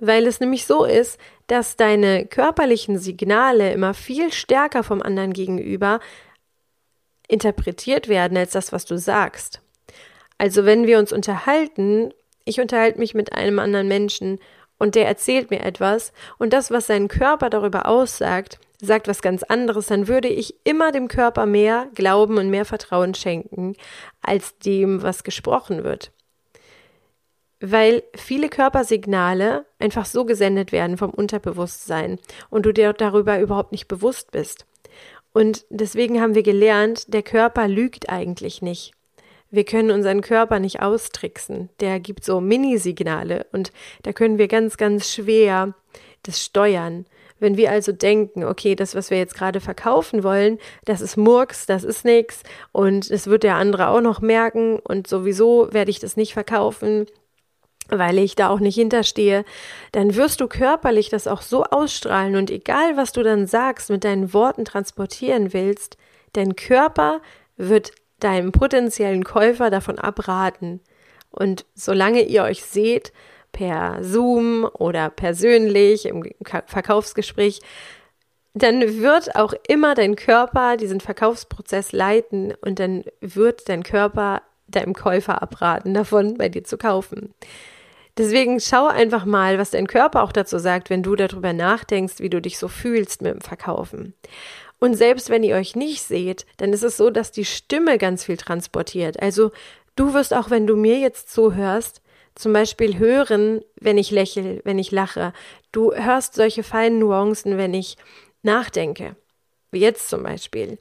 weil 0.00 0.26
es 0.26 0.40
nämlich 0.40 0.64
so 0.64 0.84
ist, 0.84 1.18
dass 1.48 1.76
deine 1.76 2.26
körperlichen 2.26 2.98
Signale 2.98 3.72
immer 3.72 3.94
viel 3.94 4.32
stärker 4.32 4.84
vom 4.84 5.02
anderen 5.02 5.32
gegenüber 5.32 6.00
interpretiert 7.26 8.08
werden 8.08 8.38
als 8.38 8.52
das, 8.52 8.72
was 8.72 8.84
du 8.84 8.96
sagst. 8.96 9.60
Also 10.38 10.64
wenn 10.64 10.86
wir 10.86 10.98
uns 10.98 11.12
unterhalten, 11.12 12.12
ich 12.44 12.60
unterhalte 12.60 12.98
mich 12.98 13.14
mit 13.14 13.32
einem 13.32 13.58
anderen 13.58 13.88
Menschen 13.88 14.38
und 14.78 14.94
der 14.94 15.06
erzählt 15.06 15.50
mir 15.50 15.60
etwas 15.60 16.12
und 16.38 16.52
das, 16.52 16.70
was 16.70 16.86
sein 16.86 17.08
Körper 17.08 17.50
darüber 17.50 17.86
aussagt, 17.86 18.58
sagt 18.80 19.08
was 19.08 19.22
ganz 19.22 19.42
anderes, 19.42 19.88
dann 19.88 20.06
würde 20.06 20.28
ich 20.28 20.54
immer 20.64 20.92
dem 20.92 21.08
Körper 21.08 21.46
mehr 21.46 21.88
Glauben 21.94 22.38
und 22.38 22.48
mehr 22.48 22.64
Vertrauen 22.64 23.14
schenken 23.14 23.74
als 24.22 24.56
dem, 24.58 25.02
was 25.02 25.24
gesprochen 25.24 25.82
wird 25.82 26.12
weil 27.60 28.04
viele 28.14 28.48
Körpersignale 28.48 29.66
einfach 29.78 30.06
so 30.06 30.24
gesendet 30.24 30.72
werden 30.72 30.96
vom 30.96 31.10
Unterbewusstsein 31.10 32.18
und 32.50 32.66
du 32.66 32.72
dir 32.72 32.92
darüber 32.92 33.40
überhaupt 33.40 33.72
nicht 33.72 33.88
bewusst 33.88 34.30
bist. 34.30 34.66
Und 35.32 35.66
deswegen 35.68 36.20
haben 36.20 36.34
wir 36.34 36.42
gelernt, 36.42 37.12
der 37.12 37.22
Körper 37.22 37.68
lügt 37.68 38.08
eigentlich 38.08 38.62
nicht. 38.62 38.92
Wir 39.50 39.64
können 39.64 39.90
unseren 39.90 40.20
Körper 40.20 40.58
nicht 40.58 40.80
austricksen. 40.80 41.70
Der 41.80 42.00
gibt 42.00 42.24
so 42.24 42.40
Minisignale 42.40 43.46
und 43.52 43.72
da 44.02 44.12
können 44.12 44.38
wir 44.38 44.48
ganz, 44.48 44.76
ganz 44.76 45.10
schwer 45.10 45.74
das 46.22 46.44
steuern. 46.44 47.06
Wenn 47.40 47.56
wir 47.56 47.70
also 47.70 47.92
denken, 47.92 48.44
okay, 48.44 48.74
das, 48.74 48.94
was 48.94 49.10
wir 49.10 49.18
jetzt 49.18 49.34
gerade 49.34 49.60
verkaufen 49.60 50.24
wollen, 50.24 50.58
das 50.84 51.00
ist 51.00 51.16
Murks, 51.16 51.66
das 51.66 51.84
ist 51.84 52.04
nichts 52.04 52.42
und 52.72 53.10
es 53.10 53.28
wird 53.28 53.44
der 53.44 53.54
andere 53.54 53.88
auch 53.88 54.00
noch 54.00 54.20
merken 54.20 54.78
und 54.80 55.06
sowieso 55.06 55.72
werde 55.72 55.90
ich 55.90 56.00
das 56.00 56.16
nicht 56.16 56.32
verkaufen, 56.32 57.06
weil 57.88 58.18
ich 58.18 58.34
da 58.34 58.48
auch 58.48 58.60
nicht 58.60 58.74
hinterstehe, 58.74 59.44
dann 59.92 60.16
wirst 60.16 60.40
du 60.40 60.48
körperlich 60.48 61.08
das 61.08 61.26
auch 61.26 61.42
so 61.42 61.64
ausstrahlen 61.64 62.36
und 62.36 62.50
egal 62.50 62.96
was 62.96 63.12
du 63.12 63.22
dann 63.22 63.46
sagst, 63.46 63.88
mit 63.88 64.04
deinen 64.04 64.34
Worten 64.34 64.64
transportieren 64.64 65.52
willst, 65.52 65.96
dein 66.32 66.56
Körper 66.56 67.22
wird 67.56 67.92
deinem 68.20 68.52
potenziellen 68.52 69.24
Käufer 69.24 69.70
davon 69.70 69.98
abraten. 69.98 70.80
Und 71.30 71.66
solange 71.74 72.22
ihr 72.22 72.42
euch 72.42 72.62
seht, 72.64 73.12
per 73.52 74.02
Zoom 74.02 74.68
oder 74.78 75.10
persönlich 75.10 76.06
im 76.06 76.24
Verkaufsgespräch, 76.44 77.60
dann 78.54 78.80
wird 79.00 79.36
auch 79.36 79.54
immer 79.68 79.94
dein 79.94 80.16
Körper 80.16 80.76
diesen 80.76 81.00
Verkaufsprozess 81.00 81.92
leiten 81.92 82.54
und 82.60 82.78
dann 82.78 83.04
wird 83.20 83.68
dein 83.68 83.82
Körper 83.82 84.42
deinem 84.66 84.94
Käufer 84.94 85.42
abraten, 85.42 85.94
davon 85.94 86.36
bei 86.36 86.48
dir 86.48 86.64
zu 86.64 86.76
kaufen. 86.76 87.34
Deswegen 88.18 88.58
schau 88.58 88.88
einfach 88.88 89.24
mal, 89.24 89.58
was 89.58 89.70
dein 89.70 89.86
Körper 89.86 90.24
auch 90.24 90.32
dazu 90.32 90.58
sagt, 90.58 90.90
wenn 90.90 91.04
du 91.04 91.14
darüber 91.14 91.52
nachdenkst, 91.52 92.18
wie 92.18 92.30
du 92.30 92.40
dich 92.40 92.58
so 92.58 92.66
fühlst 92.66 93.22
mit 93.22 93.32
dem 93.32 93.40
Verkaufen. 93.40 94.14
Und 94.80 94.94
selbst 94.94 95.30
wenn 95.30 95.42
ihr 95.42 95.56
euch 95.56 95.74
nicht 95.74 96.02
seht, 96.02 96.46
dann 96.56 96.72
ist 96.72 96.84
es 96.84 96.96
so, 96.96 97.10
dass 97.10 97.32
die 97.32 97.44
Stimme 97.44 97.98
ganz 97.98 98.24
viel 98.24 98.36
transportiert. 98.36 99.20
Also 99.20 99.50
du 99.96 100.14
wirst 100.14 100.32
auch, 100.32 100.50
wenn 100.50 100.66
du 100.66 100.76
mir 100.76 100.98
jetzt 100.98 101.30
zuhörst, 101.32 102.00
zum 102.34 102.52
Beispiel 102.52 102.98
hören, 102.98 103.62
wenn 103.80 103.98
ich 103.98 104.12
lächle, 104.12 104.60
wenn 104.64 104.78
ich 104.78 104.92
lache. 104.92 105.32
Du 105.72 105.92
hörst 105.92 106.34
solche 106.34 106.62
feinen 106.62 107.00
Nuancen, 107.00 107.58
wenn 107.58 107.74
ich 107.74 107.96
nachdenke. 108.42 109.16
Wie 109.72 109.80
jetzt 109.80 110.08
zum 110.08 110.22
Beispiel. 110.22 110.78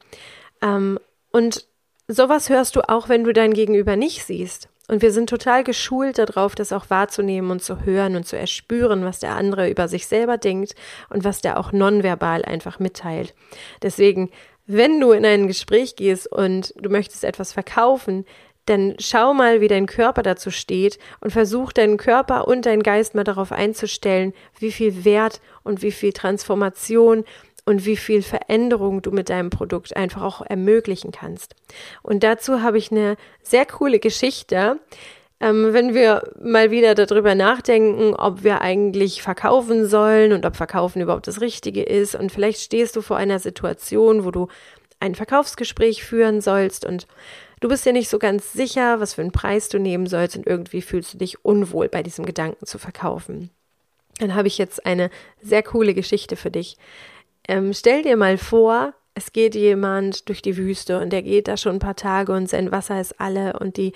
Ähm, 0.62 1.00
und 1.32 1.66
sowas 2.08 2.50
hörst 2.50 2.76
du 2.76 2.88
auch, 2.88 3.10
wenn 3.10 3.24
du 3.24 3.34
dein 3.34 3.54
Gegenüber 3.54 3.96
nicht 3.96 4.24
siehst. 4.24 4.70
Und 4.88 5.02
wir 5.02 5.12
sind 5.12 5.30
total 5.30 5.64
geschult 5.64 6.18
darauf, 6.18 6.56
das 6.56 6.72
auch 6.72 6.90
wahrzunehmen 6.90 7.52
und 7.52 7.62
zu 7.62 7.84
hören 7.84 8.16
und 8.16 8.26
zu 8.26 8.38
erspüren, 8.38 9.04
was 9.04 9.20
der 9.20 9.36
andere 9.36 9.70
über 9.70 9.88
sich 9.88 10.08
selber 10.08 10.38
denkt 10.38 10.76
und 11.10 11.24
was 11.24 11.42
der 11.42 11.60
auch 11.60 11.72
nonverbal 11.74 12.46
einfach 12.46 12.80
mitteilt. 12.80 13.34
Deswegen, 13.82 14.30
wenn 14.66 15.00
du 15.00 15.12
in 15.12 15.26
ein 15.26 15.48
Gespräch 15.48 15.96
gehst 15.96 16.32
und 16.32 16.74
du 16.78 16.90
möchtest 16.90 17.24
etwas 17.24 17.54
verkaufen, 17.54 18.26
dann 18.66 18.96
schau 19.00 19.34
mal, 19.34 19.62
wie 19.62 19.70
dein 19.70 19.86
Körper 19.86 20.24
dazu 20.24 20.52
steht 20.52 21.00
und 21.22 21.32
versuch 21.32 21.72
deinen 21.72 21.98
Körper 21.98 22.48
und 22.48 22.66
deinen 22.66 22.84
Geist 22.84 23.16
mal 23.16 23.24
darauf 23.24 23.52
einzustellen, 23.52 24.34
wie 24.60 24.72
viel 24.72 25.06
Wert 25.06 25.42
und 25.64 25.82
wie 25.82 25.92
viel 25.92 26.12
Transformation 26.12 27.24
und 27.68 27.86
wie 27.86 27.98
viel 27.98 28.22
Veränderung 28.22 29.02
du 29.02 29.12
mit 29.12 29.30
deinem 29.30 29.50
Produkt 29.50 29.98
einfach 29.98 30.22
auch 30.22 30.42
ermöglichen 30.42 31.12
kannst. 31.12 31.54
Und 32.02 32.24
dazu 32.24 32.62
habe 32.62 32.78
ich 32.78 32.92
eine 32.92 33.18
sehr 33.44 33.66
coole 33.66 34.00
Geschichte. 34.00 34.80
Ähm, 35.42 35.74
wenn 35.74 35.94
wir 35.94 36.32
mal 36.42 36.72
wieder 36.72 36.96
darüber 36.96 37.36
nachdenken, 37.36 38.16
ob 38.16 38.46
wir 38.46 38.62
eigentlich 38.62 39.22
verkaufen 39.22 39.86
sollen 39.86 40.32
und 40.32 40.46
ob 40.46 40.56
Verkaufen 40.56 41.02
überhaupt 41.02 41.28
das 41.28 41.42
Richtige 41.42 41.84
ist. 41.84 42.16
Und 42.16 42.32
vielleicht 42.32 42.62
stehst 42.62 42.96
du 42.96 43.02
vor 43.02 43.18
einer 43.18 43.40
Situation, 43.40 44.24
wo 44.24 44.32
du 44.32 44.48
ein 45.02 45.14
Verkaufsgespräch 45.14 46.06
führen 46.06 46.40
sollst 46.40 46.86
und 46.86 47.06
du 47.60 47.68
bist 47.68 47.86
dir 47.86 47.94
nicht 47.94 48.10
so 48.10 48.18
ganz 48.18 48.54
sicher, 48.54 49.02
was 49.02 49.16
für 49.16 49.22
einen 49.22 49.34
Preis 49.34 49.68
du 49.68 49.78
nehmen 49.78 50.08
sollst 50.08 50.38
und 50.38 50.48
irgendwie 50.48 50.82
fühlst 50.82 51.14
du 51.14 51.18
dich 51.18 51.44
unwohl 51.44 51.90
bei 51.90 52.02
diesem 52.02 52.26
Gedanken 52.26 52.66
zu 52.66 52.80
verkaufen. 52.80 53.52
Dann 54.20 54.36
habe 54.36 54.48
ich 54.48 54.58
jetzt 54.58 54.86
eine 54.86 55.10
sehr 55.42 55.64
coole 55.64 55.94
Geschichte 55.94 56.38
für 56.38 56.50
dich. 56.50 56.78
Ähm, 57.48 57.74
stell 57.74 58.04
dir 58.04 58.18
mal 58.18 58.38
vor, 58.38 58.94
es 59.14 59.32
geht 59.32 59.56
jemand 59.56 60.30
durch 60.30 60.42
die 60.42 60.58
Wüste 60.58 61.00
und 61.00 61.12
der 61.12 61.24
geht 61.24 61.48
da 61.48 61.58
schon 61.58 61.78
ein 61.78 61.80
paar 61.80 61.96
Tage 61.96 62.34
und 62.34 62.48
sein 62.50 62.72
Wasser 62.72 63.02
ist 63.02 63.20
alle 63.20 63.58
und 63.60 63.78
die 63.78 63.94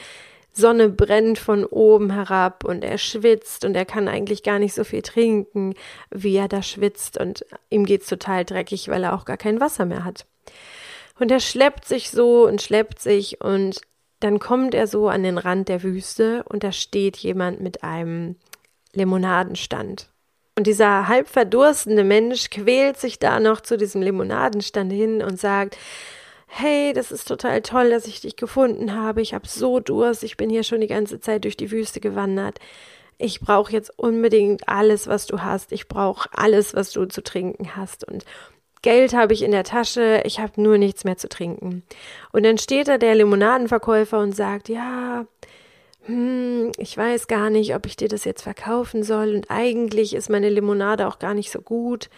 Sonne 0.53 0.89
brennt 0.89 1.39
von 1.39 1.63
oben 1.63 2.11
herab 2.11 2.65
und 2.65 2.83
er 2.83 2.97
schwitzt 2.97 3.63
und 3.63 3.75
er 3.75 3.85
kann 3.85 4.07
eigentlich 4.07 4.43
gar 4.43 4.59
nicht 4.59 4.73
so 4.73 4.83
viel 4.83 5.01
trinken, 5.01 5.75
wie 6.09 6.35
er 6.35 6.47
da 6.47 6.61
schwitzt 6.61 7.17
und 7.17 7.45
ihm 7.69 7.85
geht's 7.85 8.07
total 8.07 8.43
dreckig, 8.43 8.89
weil 8.89 9.03
er 9.03 9.13
auch 9.13 9.25
gar 9.25 9.37
kein 9.37 9.61
Wasser 9.61 9.85
mehr 9.85 10.03
hat. 10.03 10.25
Und 11.19 11.31
er 11.31 11.39
schleppt 11.39 11.85
sich 11.85 12.09
so 12.09 12.45
und 12.47 12.61
schleppt 12.61 12.99
sich 12.99 13.41
und 13.41 13.79
dann 14.19 14.39
kommt 14.39 14.73
er 14.73 14.87
so 14.87 15.07
an 15.07 15.23
den 15.23 15.37
Rand 15.37 15.69
der 15.69 15.83
Wüste 15.83 16.43
und 16.43 16.63
da 16.63 16.71
steht 16.71 17.17
jemand 17.17 17.61
mit 17.61 17.83
einem 17.83 18.35
Limonadenstand. 18.93 20.09
Und 20.55 20.67
dieser 20.67 21.07
halb 21.07 21.29
verdurstende 21.29 22.03
Mensch 22.03 22.49
quält 22.49 22.99
sich 22.99 23.19
da 23.19 23.39
noch 23.39 23.61
zu 23.61 23.77
diesem 23.77 24.01
Limonadenstand 24.01 24.91
hin 24.91 25.21
und 25.21 25.39
sagt, 25.39 25.77
hey, 26.47 26.91
das 26.93 27.11
ist 27.11 27.27
total 27.27 27.61
toll, 27.61 27.89
dass 27.89 28.05
ich 28.05 28.21
dich 28.21 28.35
gefunden 28.35 28.93
habe. 28.93 29.21
Ich 29.21 29.33
habe 29.33 29.47
so 29.47 29.79
Durst. 29.79 30.23
Ich 30.23 30.35
bin 30.35 30.49
hier 30.49 30.63
schon 30.63 30.81
die 30.81 30.87
ganze 30.87 31.21
Zeit 31.21 31.45
durch 31.45 31.55
die 31.55 31.71
Wüste 31.71 32.01
gewandert. 32.01 32.59
Ich 33.17 33.39
brauche 33.39 33.71
jetzt 33.71 33.97
unbedingt 33.97 34.67
alles, 34.67 35.07
was 35.07 35.27
du 35.27 35.41
hast. 35.41 35.71
Ich 35.71 35.87
brauche 35.87 36.27
alles, 36.33 36.73
was 36.73 36.91
du 36.91 37.05
zu 37.05 37.23
trinken 37.23 37.77
hast. 37.77 38.05
Und 38.05 38.25
Geld 38.81 39.13
habe 39.13 39.33
ich 39.33 39.43
in 39.43 39.51
der 39.51 39.63
Tasche. 39.63 40.21
Ich 40.25 40.39
habe 40.39 40.61
nur 40.61 40.77
nichts 40.77 41.05
mehr 41.05 41.17
zu 41.17 41.29
trinken. 41.29 41.83
Und 42.33 42.43
dann 42.43 42.57
steht 42.57 42.89
da 42.89 42.97
der 42.97 43.15
Limonadenverkäufer 43.15 44.19
und 44.19 44.35
sagt, 44.35 44.67
ja, 44.67 45.25
hm, 46.05 46.71
ich 46.77 46.97
weiß 46.97 47.27
gar 47.27 47.49
nicht, 47.49 47.75
ob 47.75 47.85
ich 47.85 47.95
dir 47.95 48.07
das 48.07 48.25
jetzt 48.25 48.41
verkaufen 48.41 49.03
soll 49.03 49.35
und 49.35 49.51
eigentlich 49.51 50.15
ist 50.15 50.29
meine 50.29 50.49
Limonade 50.49 51.07
auch 51.07 51.19
gar 51.19 51.33
nicht 51.33 51.51
so 51.51 51.61
gut. 51.61 52.09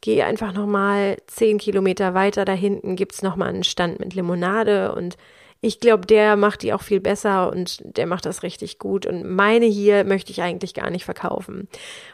Geh 0.00 0.22
einfach 0.22 0.52
nochmal 0.52 1.16
zehn 1.26 1.58
Kilometer 1.58 2.14
weiter, 2.14 2.44
da 2.44 2.52
hinten 2.52 2.96
gibt's 2.96 3.22
nochmal 3.22 3.48
einen 3.48 3.64
Stand 3.64 4.00
mit 4.00 4.14
Limonade 4.14 4.94
und 4.94 5.16
ich 5.64 5.78
glaube, 5.78 6.06
der 6.06 6.34
macht 6.34 6.62
die 6.62 6.72
auch 6.72 6.82
viel 6.82 6.98
besser 6.98 7.48
und 7.52 7.78
der 7.84 8.08
macht 8.08 8.26
das 8.26 8.42
richtig 8.42 8.80
gut. 8.80 9.06
Und 9.06 9.24
meine 9.24 9.66
hier 9.66 10.02
möchte 10.02 10.32
ich 10.32 10.42
eigentlich 10.42 10.74
gar 10.74 10.90
nicht 10.90 11.04
verkaufen. 11.04 11.68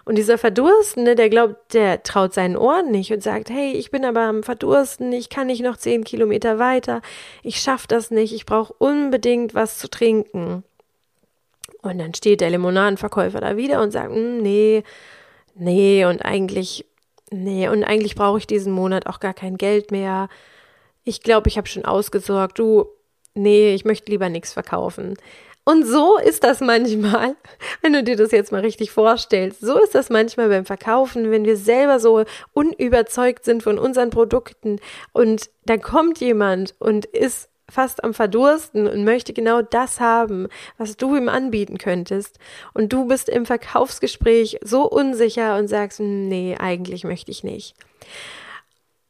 Und 0.05 0.19
dieser 0.19 0.37
Verdurstende, 0.37 1.15
der 1.15 1.31
glaubt, 1.31 1.73
der 1.73 2.03
traut 2.03 2.35
seinen 2.35 2.59
Ohren 2.59 2.91
nicht 2.91 3.11
und 3.11 3.23
sagt, 3.23 3.49
hey, 3.49 3.73
ich 3.73 3.91
bin 3.91 4.05
aber 4.05 4.21
am 4.21 4.43
Verdursten, 4.43 5.13
ich 5.15 5.31
kann 5.31 5.47
nicht 5.47 5.63
noch 5.63 5.79
zehn 5.79 6.05
Kilometer 6.05 6.59
weiter, 6.59 7.01
ich 7.43 7.59
schaff 7.59 7.87
das 7.87 8.11
nicht, 8.11 8.35
ich 8.35 8.45
brauche 8.45 8.75
unbedingt 8.75 9.55
was 9.55 9.79
zu 9.79 9.89
trinken. 9.89 10.63
Und 11.83 11.99
dann 11.99 12.15
steht 12.15 12.41
der 12.41 12.51
Limonadenverkäufer 12.51 13.41
da 13.41 13.57
wieder 13.57 13.83
und 13.83 13.93
sagt, 13.93 14.13
hm, 14.13 14.43
nee, 14.43 14.83
nee, 15.55 16.05
und 16.05 16.23
eigentlich, 16.23 16.85
nee, 17.31 17.69
und 17.69 17.85
eigentlich 17.85 18.15
brauche 18.15 18.39
ich 18.39 18.47
diesen 18.47 18.73
Monat 18.73 19.07
auch 19.07 19.21
gar 19.21 19.35
kein 19.35 19.57
Geld 19.57 19.91
mehr. 19.91 20.29
Ich 21.05 21.23
glaube, 21.23 21.49
ich 21.49 21.57
habe 21.57 21.69
schon 21.69 21.85
ausgesorgt. 21.85 22.59
Du, 22.59 22.87
nee, 23.35 23.75
ich 23.75 23.85
möchte 23.85 24.11
lieber 24.11 24.29
nichts 24.29 24.53
verkaufen. 24.53 25.17
Und 25.69 25.87
so 25.87 26.17
ist 26.17 26.45
das 26.45 26.61
manchmal, 26.61 27.37
wenn 27.83 27.93
du 27.93 28.03
dir 28.03 28.17
das 28.17 28.31
jetzt 28.31 28.53
mal 28.53 28.63
richtig 28.63 28.91
vorstellst, 28.91 29.61
so 29.61 29.79
ist 29.79 29.95
das 29.95 30.09
manchmal 30.09 30.49
beim 30.49 30.65
Verkaufen, 30.65 31.31
wenn 31.31 31.45
wir 31.45 31.59
selber 31.59 32.01
so 32.01 32.25
unüberzeugt 32.55 33.45
sind 33.45 33.63
von 33.63 33.79
unseren 33.79 34.09
Produkten 34.09 34.81
und 35.13 35.51
da 35.67 35.77
kommt 35.77 36.21
jemand 36.21 36.75
und 36.79 37.05
ist 37.05 37.51
fast 37.71 38.03
am 38.05 38.15
Verdursten 38.15 38.87
und 38.87 39.05
möchte 39.05 39.33
genau 39.33 39.63
das 39.63 40.01
haben, 40.01 40.49
was 40.79 40.97
du 40.97 41.17
ihm 41.17 41.29
anbieten 41.29 41.79
könntest. 41.79 42.39
Und 42.75 42.93
du 42.93 43.07
bist 43.07 43.29
im 43.29 43.47
Verkaufsgespräch 43.47 44.59
so 44.63 44.89
unsicher 44.89 45.57
und 45.57 45.69
sagst, 45.69 45.99
hm, 45.99 46.29
nee, 46.29 46.57
eigentlich 46.59 47.05
möchte 47.05 47.31
ich 47.31 47.45
nicht. 47.45 47.75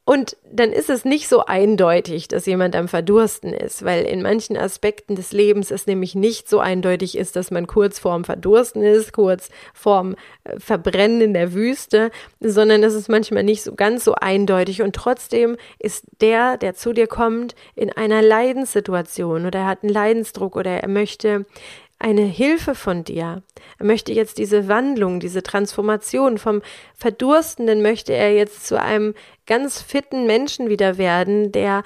Und 0.09 0.37
dann 0.51 0.71
ist 0.71 0.89
es 0.89 1.05
nicht 1.05 1.29
so 1.29 1.45
eindeutig, 1.45 2.27
dass 2.27 2.47
jemand 2.47 2.75
am 2.75 2.87
Verdursten 2.87 3.53
ist, 3.53 3.85
weil 3.85 4.05
in 4.05 4.23
manchen 4.23 4.57
Aspekten 4.57 5.15
des 5.15 5.33
Lebens 5.33 5.69
es 5.69 5.85
nämlich 5.85 6.15
nicht 6.15 6.49
so 6.49 6.59
eindeutig 6.59 7.15
ist, 7.15 7.35
dass 7.35 7.51
man 7.51 7.67
kurz 7.67 7.99
vorm 7.99 8.23
Verdursten 8.23 8.81
ist, 8.81 9.13
kurz 9.13 9.51
vorm 9.71 10.15
äh, 10.45 10.59
Verbrennen 10.59 11.21
in 11.21 11.35
der 11.35 11.53
Wüste, 11.53 12.09
sondern 12.39 12.81
es 12.81 12.95
ist 12.95 13.07
manchmal 13.07 13.43
nicht 13.43 13.61
so 13.61 13.75
ganz 13.75 14.03
so 14.03 14.15
eindeutig. 14.15 14.81
Und 14.81 14.95
trotzdem 14.95 15.57
ist 15.77 16.05
der, 16.21 16.57
der 16.57 16.73
zu 16.73 16.91
dir 16.91 17.05
kommt, 17.05 17.53
in 17.75 17.95
einer 17.95 18.23
Leidenssituation 18.23 19.45
oder 19.45 19.59
er 19.59 19.67
hat 19.67 19.83
einen 19.83 19.93
Leidensdruck 19.93 20.55
oder 20.55 20.71
er 20.71 20.89
möchte 20.89 21.45
eine 21.99 22.23
Hilfe 22.23 22.75
von 22.75 23.03
dir. 23.03 23.43
Er 23.77 23.85
möchte 23.85 24.13
jetzt 24.13 24.37
diese 24.37 24.67
Wandlung, 24.69 25.19
diese 25.19 25.43
Transformation 25.43 26.37
vom 26.37 26.61
Verdurstenden 26.95 27.81
möchte 27.81 28.13
er 28.13 28.33
jetzt 28.33 28.65
zu 28.65 28.79
einem 28.81 29.13
ganz 29.45 29.81
fitten 29.81 30.25
Menschen 30.25 30.69
wieder 30.69 30.97
werden, 30.97 31.51
der 31.51 31.83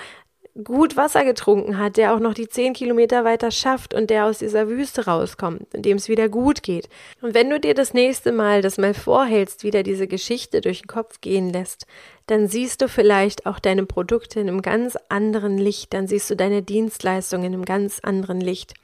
gut 0.63 0.95
Wasser 0.95 1.25
getrunken 1.25 1.79
hat, 1.79 1.97
der 1.97 2.13
auch 2.13 2.19
noch 2.19 2.35
die 2.35 2.47
zehn 2.47 2.73
Kilometer 2.73 3.23
weiter 3.23 3.49
schafft 3.49 3.95
und 3.95 4.11
der 4.11 4.25
aus 4.25 4.37
dieser 4.37 4.67
Wüste 4.67 5.05
rauskommt, 5.05 5.73
in 5.73 5.81
dem 5.81 5.97
es 5.97 6.09
wieder 6.09 6.29
gut 6.29 6.61
geht. 6.61 6.89
Und 7.21 7.33
wenn 7.33 7.49
du 7.49 7.59
dir 7.59 7.73
das 7.73 7.95
nächste 7.95 8.31
Mal 8.31 8.61
das 8.61 8.77
mal 8.77 8.93
vorhältst, 8.93 9.63
wieder 9.63 9.81
diese 9.81 10.07
Geschichte 10.07 10.61
durch 10.61 10.81
den 10.81 10.87
Kopf 10.87 11.21
gehen 11.21 11.49
lässt, 11.49 11.87
dann 12.27 12.47
siehst 12.47 12.81
du 12.81 12.87
vielleicht 12.87 13.47
auch 13.47 13.57
deine 13.57 13.85
Produkte 13.85 14.39
in 14.39 14.47
einem 14.47 14.61
ganz 14.61 14.95
anderen 15.09 15.57
Licht, 15.57 15.91
dann 15.93 16.07
siehst 16.07 16.29
du 16.29 16.35
deine 16.35 16.61
Dienstleistungen 16.61 17.45
in 17.45 17.53
einem 17.53 17.65
ganz 17.65 17.99
anderen 18.01 18.39
Licht. 18.39 18.75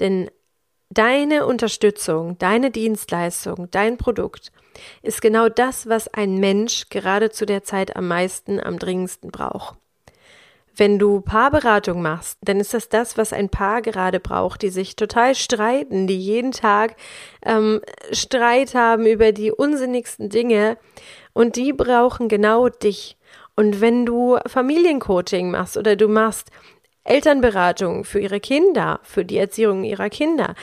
Denn 0.00 0.30
Deine 0.90 1.44
Unterstützung, 1.44 2.38
deine 2.38 2.70
Dienstleistung, 2.70 3.70
dein 3.70 3.98
Produkt 3.98 4.52
ist 5.02 5.20
genau 5.20 5.48
das, 5.48 5.86
was 5.86 6.08
ein 6.08 6.38
Mensch 6.38 6.88
gerade 6.88 7.30
zu 7.30 7.44
der 7.44 7.62
Zeit 7.62 7.94
am 7.94 8.08
meisten, 8.08 8.58
am 8.58 8.78
dringendsten 8.78 9.30
braucht. 9.30 9.76
Wenn 10.74 10.98
du 10.98 11.20
Paarberatung 11.20 12.00
machst, 12.00 12.38
dann 12.40 12.60
ist 12.60 12.72
das 12.72 12.88
das, 12.88 13.18
was 13.18 13.32
ein 13.32 13.48
Paar 13.48 13.82
gerade 13.82 14.20
braucht, 14.20 14.62
die 14.62 14.70
sich 14.70 14.94
total 14.94 15.34
streiten, 15.34 16.06
die 16.06 16.18
jeden 16.18 16.52
Tag 16.52 16.94
ähm, 17.44 17.80
Streit 18.12 18.74
haben 18.74 19.04
über 19.04 19.32
die 19.32 19.50
unsinnigsten 19.50 20.30
Dinge 20.30 20.78
und 21.34 21.56
die 21.56 21.72
brauchen 21.72 22.28
genau 22.28 22.68
dich. 22.68 23.16
Und 23.56 23.80
wenn 23.80 24.06
du 24.06 24.38
Familiencoaching 24.46 25.50
machst 25.50 25.76
oder 25.76 25.96
du 25.96 26.06
machst 26.06 26.50
Elternberatung 27.08 28.04
für 28.04 28.20
ihre 28.20 28.40
Kinder, 28.40 29.00
für 29.02 29.24
die 29.24 29.38
Erziehung 29.38 29.84
ihrer 29.84 30.10
Kinder, 30.10 30.54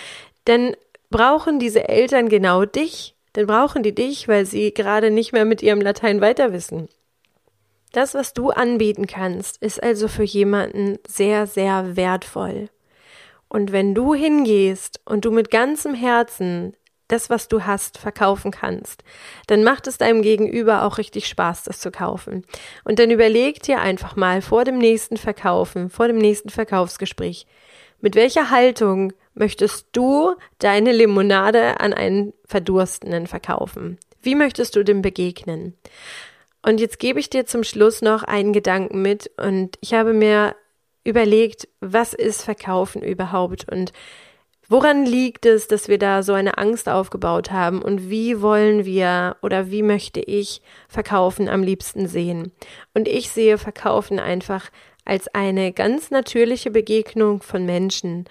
dann 0.46 0.76
brauchen 1.10 1.60
diese 1.60 1.88
Eltern 1.90 2.30
genau 2.30 2.66
dich. 2.66 3.16
Dann 3.34 3.48
brauchen 3.48 3.84
die 3.84 3.94
dich, 3.94 4.28
weil 4.28 4.46
sie 4.46 4.74
gerade 4.74 5.12
nicht 5.12 5.34
mehr 5.34 5.44
mit 5.44 5.62
ihrem 5.62 5.82
Latein 5.82 6.22
weiter 6.22 6.54
wissen. 6.54 6.88
Das, 7.92 8.14
was 8.14 8.34
du 8.34 8.50
anbieten 8.50 9.08
kannst, 9.08 9.62
ist 9.62 9.82
also 9.82 10.08
für 10.08 10.24
jemanden 10.24 10.98
sehr, 11.08 11.48
sehr 11.48 11.96
wertvoll. 11.96 12.70
Und 13.48 13.72
wenn 13.72 13.94
du 13.94 14.14
hingehst 14.14 15.02
und 15.06 15.26
du 15.26 15.32
mit 15.32 15.52
ganzem 15.52 15.94
Herzen 15.94 16.76
das, 17.08 17.30
was 17.30 17.48
du 17.48 17.64
hast, 17.64 17.98
verkaufen 17.98 18.52
kannst, 18.52 19.04
dann 19.48 19.64
macht 19.64 19.88
es 19.88 19.98
deinem 19.98 20.22
Gegenüber 20.22 20.84
auch 20.84 20.98
richtig 20.98 21.28
Spaß, 21.28 21.64
das 21.64 21.80
zu 21.80 21.92
kaufen. 21.92 22.46
Und 22.84 23.00
dann 23.00 23.12
überleg 23.12 23.62
dir 23.62 23.80
einfach 23.80 24.16
mal 24.16 24.42
vor 24.42 24.64
dem 24.64 24.78
nächsten 24.78 25.18
Verkaufen, 25.18 25.90
vor 25.90 26.08
dem 26.08 26.18
nächsten 26.18 26.50
Verkaufsgespräch, 26.50 27.46
mit 28.02 28.16
welcher 28.16 28.50
Haltung 28.50 29.14
möchtest 29.34 29.88
du 29.92 30.36
deine 30.60 30.92
Limonade 30.92 31.80
an 31.80 31.94
einen 31.94 32.34
Verdurstenden 32.46 33.28
verkaufen? 33.28 33.98
Wie 34.22 34.36
möchtest 34.36 34.76
du 34.76 34.84
dem 34.84 35.02
begegnen? 35.02 35.78
Und 36.62 36.80
jetzt 36.80 37.00
gebe 37.00 37.20
ich 37.20 37.30
dir 37.30 37.46
zum 37.46 37.64
Schluss 37.64 38.02
noch 38.02 38.24
einen 38.24 38.54
Gedanken 38.54 39.02
mit 39.02 39.30
und 39.38 39.78
ich 39.82 39.94
habe 39.94 40.14
mir 40.14 40.56
überlegt, 41.04 41.68
was 41.80 42.14
ist 42.14 42.42
Verkaufen 42.42 43.04
überhaupt 43.04 43.70
und 43.72 43.94
Woran 44.68 45.06
liegt 45.06 45.46
es, 45.46 45.68
dass 45.68 45.90
wir 45.90 46.00
da 46.00 46.24
so 46.24 46.34
eine 46.34 46.58
Angst 46.58 46.90
aufgebaut 46.90 47.52
haben 47.52 47.84
und 47.84 48.10
wie 48.10 48.42
wollen 48.42 48.84
wir 48.84 49.38
oder 49.44 49.70
wie 49.70 49.84
möchte 49.84 50.20
ich 50.20 50.62
Verkaufen 50.88 51.48
am 51.48 51.62
liebsten 51.62 52.08
sehen? 52.08 52.52
Und 52.94 53.08
ich 53.08 53.30
sehe 53.30 53.60
Verkaufen 53.60 54.20
einfach 54.20 54.72
als 55.06 55.28
eine 55.36 55.72
ganz 55.72 56.10
natürliche 56.10 56.72
Begegnung 56.72 57.44
von 57.44 57.66
Menschen. 57.66 58.26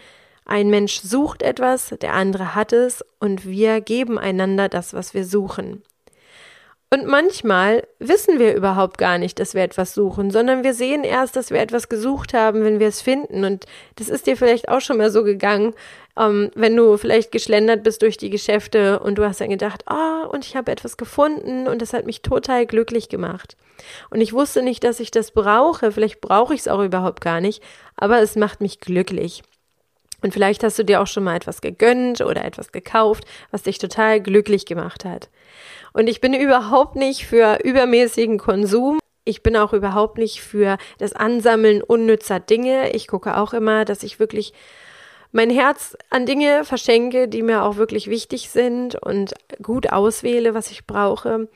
Ein 0.45 0.71
Mensch 0.71 1.01
sucht 1.01 1.43
etwas, 1.43 1.95
der 2.03 2.15
andere 2.15 2.57
hat 2.57 2.73
es 2.73 3.05
und 3.21 3.47
wir 3.47 3.81
geben 3.81 4.19
einander 4.19 4.69
das, 4.69 4.93
was 4.93 5.15
wir 5.15 5.25
suchen. 5.25 5.85
Und 6.95 7.09
manchmal 7.09 7.89
wissen 7.99 8.39
wir 8.39 8.55
überhaupt 8.55 8.99
gar 8.99 9.19
nicht, 9.19 9.41
dass 9.41 9.55
wir 9.55 9.65
etwas 9.65 9.95
suchen, 9.95 10.31
sondern 10.31 10.63
wir 10.63 10.75
sehen 10.75 11.03
erst, 11.03 11.35
dass 11.35 11.51
wir 11.51 11.59
etwas 11.59 11.89
gesucht 11.89 12.35
haben, 12.35 12.63
wenn 12.63 12.79
wir 12.79 12.87
es 12.87 13.03
finden. 13.03 13.45
Und 13.45 13.67
das 13.97 14.09
ist 14.09 14.29
dir 14.29 14.37
vielleicht 14.37 14.69
auch 14.69 14.81
schon 14.81 14.99
mal 14.99 15.11
so 15.11 15.25
gegangen, 15.25 15.75
ähm, 16.17 16.53
wenn 16.55 16.77
du 16.77 16.97
vielleicht 16.97 17.33
geschlendert 17.33 17.83
bist 17.83 18.03
durch 18.03 18.17
die 18.17 18.31
Geschäfte 18.31 19.01
und 19.01 19.17
du 19.17 19.25
hast 19.25 19.41
dann 19.41 19.51
gedacht, 19.51 19.83
ah, 19.89 20.23
oh, 20.23 20.29
und 20.31 20.45
ich 20.45 20.55
habe 20.55 20.71
etwas 20.71 20.97
gefunden 20.97 21.67
und 21.67 21.83
das 21.83 21.95
hat 21.95 22.07
mich 22.07 22.23
total 22.23 22.65
glücklich 22.65 23.09
gemacht. 23.09 23.57
Und 24.11 24.21
ich 24.21 24.33
wusste 24.33 24.63
nicht, 24.63 24.85
dass 24.85 25.01
ich 25.01 25.11
das 25.11 25.33
brauche, 25.33 25.91
vielleicht 25.91 26.21
brauche 26.21 26.55
ich 26.55 26.61
es 26.61 26.69
auch 26.69 26.81
überhaupt 26.81 27.21
gar 27.21 27.41
nicht, 27.41 27.61
aber 27.97 28.21
es 28.21 28.37
macht 28.37 28.61
mich 28.61 28.79
glücklich. 28.79 29.43
Und 30.23 30.33
vielleicht 30.33 30.63
hast 30.63 30.79
du 30.79 30.85
dir 30.85 31.03
auch 31.03 31.09
schon 31.09 31.25
mal 31.25 31.35
etwas 31.35 31.61
gegönnt 31.61 32.21
oder 32.21 32.45
etwas 32.45 32.71
gekauft, 32.71 33.25
was 33.51 33.65
dich 33.65 33.79
total 33.79 34.21
glücklich 34.21 34.65
gemacht 34.65 35.05
hat. 35.05 35.29
Und 35.95 36.09
ich 36.09 36.21
bin 36.21 36.35
überhaupt 36.35 36.97
nicht 36.97 37.25
für 37.25 37.61
übermäßigen 37.63 38.37
Konsum. 38.37 38.99
Ich 39.25 39.43
bin 39.43 39.57
auch 39.57 39.73
überhaupt 39.73 40.19
nicht 40.19 40.43
für 40.43 40.77
das 40.99 41.15
Ansammeln 41.15 41.83
unnützer 41.83 42.41
Dinge. 42.41 42.91
Ich 42.93 43.07
gucke 43.07 43.39
auch 43.39 43.55
immer, 43.55 43.85
dass 43.85 44.03
ich 44.03 44.19
wirklich 44.19 44.53
mein 45.31 45.51
Herz 45.51 45.97
an 46.11 46.27
Dinge 46.27 46.65
verschenke, 46.65 47.29
die 47.29 47.43
mir 47.43 47.63
auch 47.63 47.77
wirklich 47.77 48.11
wichtig 48.11 48.51
sind 48.51 48.97
und 48.97 49.35
gut 49.63 49.93
auswähle, 49.93 50.53
was 50.53 50.71
ich 50.73 50.85
brauche. 50.85 51.49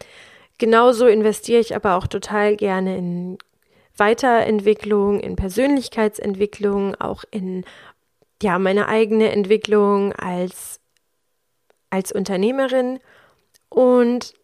Genauso 0.57 1.07
investiere 1.07 1.61
ich 1.61 1.75
aber 1.75 1.97
auch 1.97 2.07
total 2.07 2.57
gerne 2.57 2.97
in 2.97 3.39
Weiterentwicklung, 3.97 5.19
in 5.19 5.35
Persönlichkeitsentwicklung, 5.35 6.95
auch 6.95 7.25
in 7.33 7.65
ja, 8.41 8.61
meine 8.61 8.87
eigene 8.87 9.33
Entwicklung 9.33 10.13
als 10.13 10.81
als 11.91 12.13
Unternehmerin 12.13 13.01
und 13.69 14.35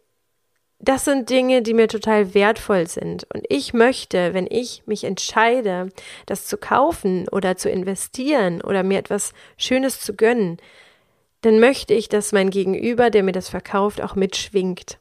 das 0.79 1.05
sind 1.05 1.31
Dinge, 1.31 1.63
die 1.63 1.73
mir 1.73 1.89
total 1.89 2.35
wertvoll 2.35 2.87
sind. 2.87 3.27
Und 3.33 3.45
ich 3.49 3.73
möchte, 3.73 4.35
wenn 4.35 4.47
ich 4.49 4.83
mich 4.87 5.05
entscheide, 5.05 5.89
das 6.27 6.47
zu 6.47 6.59
kaufen 6.59 7.27
oder 7.31 7.57
zu 7.57 7.71
investieren 7.71 8.61
oder 8.61 8.83
mir 8.83 8.99
etwas 8.99 9.33
Schönes 9.57 10.01
zu 10.01 10.15
gönnen, 10.15 10.59
dann 11.41 11.59
möchte 11.59 11.95
ich, 11.95 12.09
dass 12.09 12.33
mein 12.33 12.51
Gegenüber, 12.51 13.11
der 13.11 13.23
mir 13.23 13.33
das 13.33 13.49
verkauft, 13.49 14.03
auch 14.03 14.15
mitschwingt. 14.15 14.99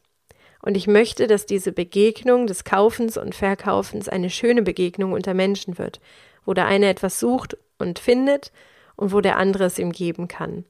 Und 0.62 0.78
ich 0.78 0.88
möchte, 0.88 1.28
dass 1.28 1.46
diese 1.46 1.74
Begegnung 1.74 2.48
des 2.48 2.64
Kaufens 2.64 3.18
und 3.18 3.36
Verkaufens 3.36 4.08
eine 4.08 4.30
schöne 4.30 4.62
Begegnung 4.62 5.12
unter 5.12 5.34
Menschen 5.34 5.78
wird, 5.78 6.00
wo 6.46 6.54
der 6.54 6.68
eine 6.68 6.88
etwas 6.88 7.20
sucht 7.20 7.58
und 7.80 8.00
findet 8.00 8.54
und 8.96 9.12
wo 9.12 9.20
der 9.20 9.38
andere 9.38 9.66
es 9.66 9.80
ihm 9.80 9.92
geben 9.92 10.30
kann. 10.30 10.64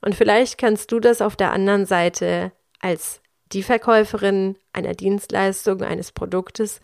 Und 0.00 0.14
vielleicht 0.14 0.56
kannst 0.58 0.92
du 0.92 1.00
das 1.00 1.20
auf 1.20 1.36
der 1.36 1.52
anderen 1.52 1.84
Seite 1.84 2.52
als 2.80 3.20
die 3.52 3.62
Verkäuferin 3.62 4.56
einer 4.72 4.94
Dienstleistung, 4.94 5.82
eines 5.82 6.12
Produktes 6.12 6.80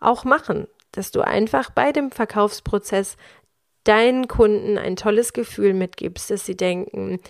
auch 0.00 0.24
machen, 0.24 0.66
dass 0.92 1.10
du 1.10 1.20
einfach 1.20 1.70
bei 1.70 1.92
dem 1.92 2.10
Verkaufsprozess 2.10 3.16
deinen 3.84 4.28
Kunden 4.28 4.76
ein 4.76 4.96
tolles 4.96 5.32
Gefühl 5.32 5.72
mitgibst, 5.72 6.30
dass 6.30 6.44
sie 6.44 6.56
denken, 6.56 7.20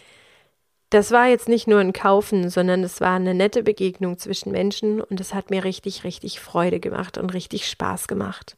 das 0.91 1.13
war 1.13 1.29
jetzt 1.29 1.49
nicht 1.49 1.69
nur 1.69 1.79
ein 1.79 1.93
Kaufen, 1.93 2.51
sondern 2.51 2.83
es 2.83 3.01
war 3.01 3.15
eine 3.15 3.35
nette 3.35 3.63
Begegnung 3.63 4.19
zwischen 4.19 4.51
Menschen 4.51 5.01
und 5.01 5.21
es 5.21 5.35
hat 5.35 5.51
mir 5.51 5.63
richtig, 5.63 6.03
richtig 6.03 6.41
Freude 6.41 6.81
gemacht 6.81 7.17
und 7.17 7.33
richtig 7.33 7.69
Spaß 7.69 8.09
gemacht. 8.09 8.57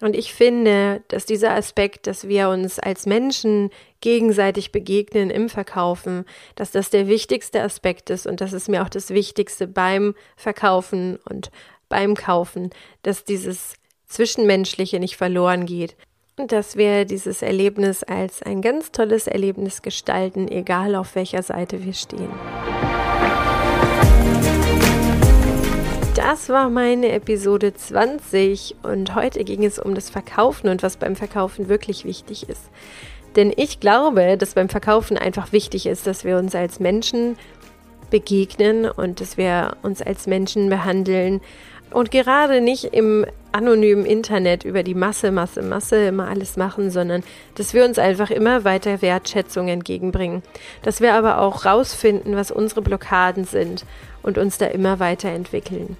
Und 0.00 0.14
ich 0.14 0.34
finde, 0.34 1.02
dass 1.08 1.24
dieser 1.24 1.54
Aspekt, 1.54 2.06
dass 2.06 2.28
wir 2.28 2.50
uns 2.50 2.78
als 2.78 3.06
Menschen 3.06 3.70
gegenseitig 4.00 4.70
begegnen 4.70 5.30
im 5.30 5.48
Verkaufen, 5.48 6.26
dass 6.54 6.70
das 6.70 6.90
der 6.90 7.08
wichtigste 7.08 7.62
Aspekt 7.62 8.10
ist 8.10 8.26
und 8.26 8.42
das 8.42 8.52
ist 8.52 8.68
mir 8.68 8.82
auch 8.82 8.90
das 8.90 9.10
Wichtigste 9.10 9.66
beim 9.66 10.14
Verkaufen 10.36 11.18
und 11.28 11.50
beim 11.88 12.14
Kaufen, 12.14 12.70
dass 13.02 13.24
dieses 13.24 13.74
Zwischenmenschliche 14.06 15.00
nicht 15.00 15.16
verloren 15.16 15.64
geht 15.64 15.96
und 16.36 16.52
dass 16.52 16.76
wir 16.76 17.06
dieses 17.06 17.40
Erlebnis 17.40 18.02
als 18.02 18.42
ein 18.42 18.60
ganz 18.60 18.92
tolles 18.92 19.26
Erlebnis 19.26 19.80
gestalten, 19.80 20.48
egal 20.48 20.94
auf 20.94 21.14
welcher 21.14 21.42
Seite 21.42 21.84
wir 21.84 21.94
stehen. 21.94 22.30
Das 26.28 26.48
war 26.48 26.70
meine 26.70 27.12
Episode 27.12 27.72
20 27.72 28.74
und 28.82 29.14
heute 29.14 29.44
ging 29.44 29.64
es 29.64 29.78
um 29.78 29.94
das 29.94 30.10
Verkaufen 30.10 30.68
und 30.68 30.82
was 30.82 30.96
beim 30.96 31.14
Verkaufen 31.14 31.68
wirklich 31.68 32.04
wichtig 32.04 32.48
ist. 32.48 32.68
Denn 33.36 33.52
ich 33.56 33.78
glaube, 33.78 34.36
dass 34.36 34.54
beim 34.54 34.68
Verkaufen 34.68 35.16
einfach 35.16 35.52
wichtig 35.52 35.86
ist, 35.86 36.04
dass 36.04 36.24
wir 36.24 36.36
uns 36.38 36.56
als 36.56 36.80
Menschen 36.80 37.36
begegnen 38.10 38.90
und 38.90 39.20
dass 39.20 39.36
wir 39.36 39.76
uns 39.84 40.02
als 40.02 40.26
Menschen 40.26 40.68
behandeln, 40.68 41.42
Und 41.92 42.10
gerade 42.10 42.60
nicht 42.60 42.84
im 42.84 43.24
anonymen 43.52 44.04
Internet 44.04 44.64
über 44.64 44.82
die 44.82 44.94
Masse, 44.94 45.30
Masse, 45.30 45.62
Masse 45.62 46.08
immer 46.08 46.28
alles 46.28 46.56
machen, 46.56 46.90
sondern 46.90 47.22
dass 47.54 47.72
wir 47.72 47.84
uns 47.84 47.98
einfach 47.98 48.30
immer 48.30 48.64
weiter 48.64 49.00
Wertschätzung 49.00 49.68
entgegenbringen. 49.68 50.42
Dass 50.82 51.00
wir 51.00 51.14
aber 51.14 51.40
auch 51.40 51.64
rausfinden, 51.64 52.34
was 52.34 52.50
unsere 52.50 52.82
Blockaden 52.82 53.44
sind 53.44 53.86
und 54.22 54.36
uns 54.36 54.58
da 54.58 54.66
immer 54.66 54.98
weiterentwickeln. 54.98 55.96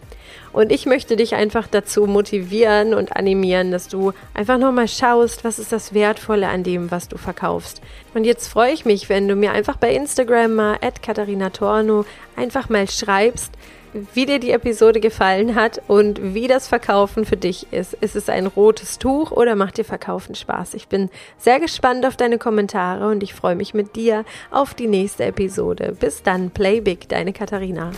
Und 0.52 0.72
ich 0.72 0.86
möchte 0.86 1.16
dich 1.16 1.34
einfach 1.34 1.66
dazu 1.66 2.06
motivieren 2.06 2.94
und 2.94 3.14
animieren, 3.16 3.70
dass 3.70 3.88
du 3.88 4.12
einfach 4.34 4.58
nochmal 4.58 4.88
schaust, 4.88 5.44
was 5.44 5.58
ist 5.58 5.72
das 5.72 5.94
Wertvolle 5.94 6.48
an 6.48 6.62
dem, 6.62 6.90
was 6.90 7.08
du 7.08 7.18
verkaufst. 7.18 7.82
Und 8.14 8.24
jetzt 8.24 8.48
freue 8.48 8.72
ich 8.72 8.84
mich, 8.84 9.08
wenn 9.08 9.28
du 9.28 9.36
mir 9.36 9.52
einfach 9.52 9.76
bei 9.76 9.94
Instagram 9.94 10.54
mal 10.54 10.78
at 10.80 11.02
Katharina 11.02 11.50
Torno 11.50 12.04
einfach 12.36 12.68
mal 12.68 12.88
schreibst, 12.88 13.52
wie 14.14 14.26
dir 14.26 14.38
die 14.38 14.50
Episode 14.50 15.00
gefallen 15.00 15.54
hat 15.54 15.80
und 15.88 16.34
wie 16.34 16.48
das 16.48 16.68
Verkaufen 16.68 17.24
für 17.24 17.36
dich 17.36 17.72
ist. 17.72 17.94
Ist 17.94 18.16
es 18.16 18.28
ein 18.28 18.46
rotes 18.46 18.98
Tuch 18.98 19.30
oder 19.30 19.56
macht 19.56 19.78
dir 19.78 19.84
Verkaufen 19.84 20.34
Spaß? 20.34 20.74
Ich 20.74 20.88
bin 20.88 21.10
sehr 21.38 21.60
gespannt 21.60 22.04
auf 22.04 22.16
deine 22.16 22.38
Kommentare 22.38 23.08
und 23.08 23.22
ich 23.22 23.34
freue 23.34 23.56
mich 23.56 23.74
mit 23.74 23.96
dir 23.96 24.24
auf 24.50 24.74
die 24.74 24.86
nächste 24.86 25.24
Episode. 25.24 25.96
Bis 25.98 26.22
dann, 26.22 26.50
Play 26.50 26.80
Big, 26.80 27.08
deine 27.08 27.32
Katharina. 27.32 27.92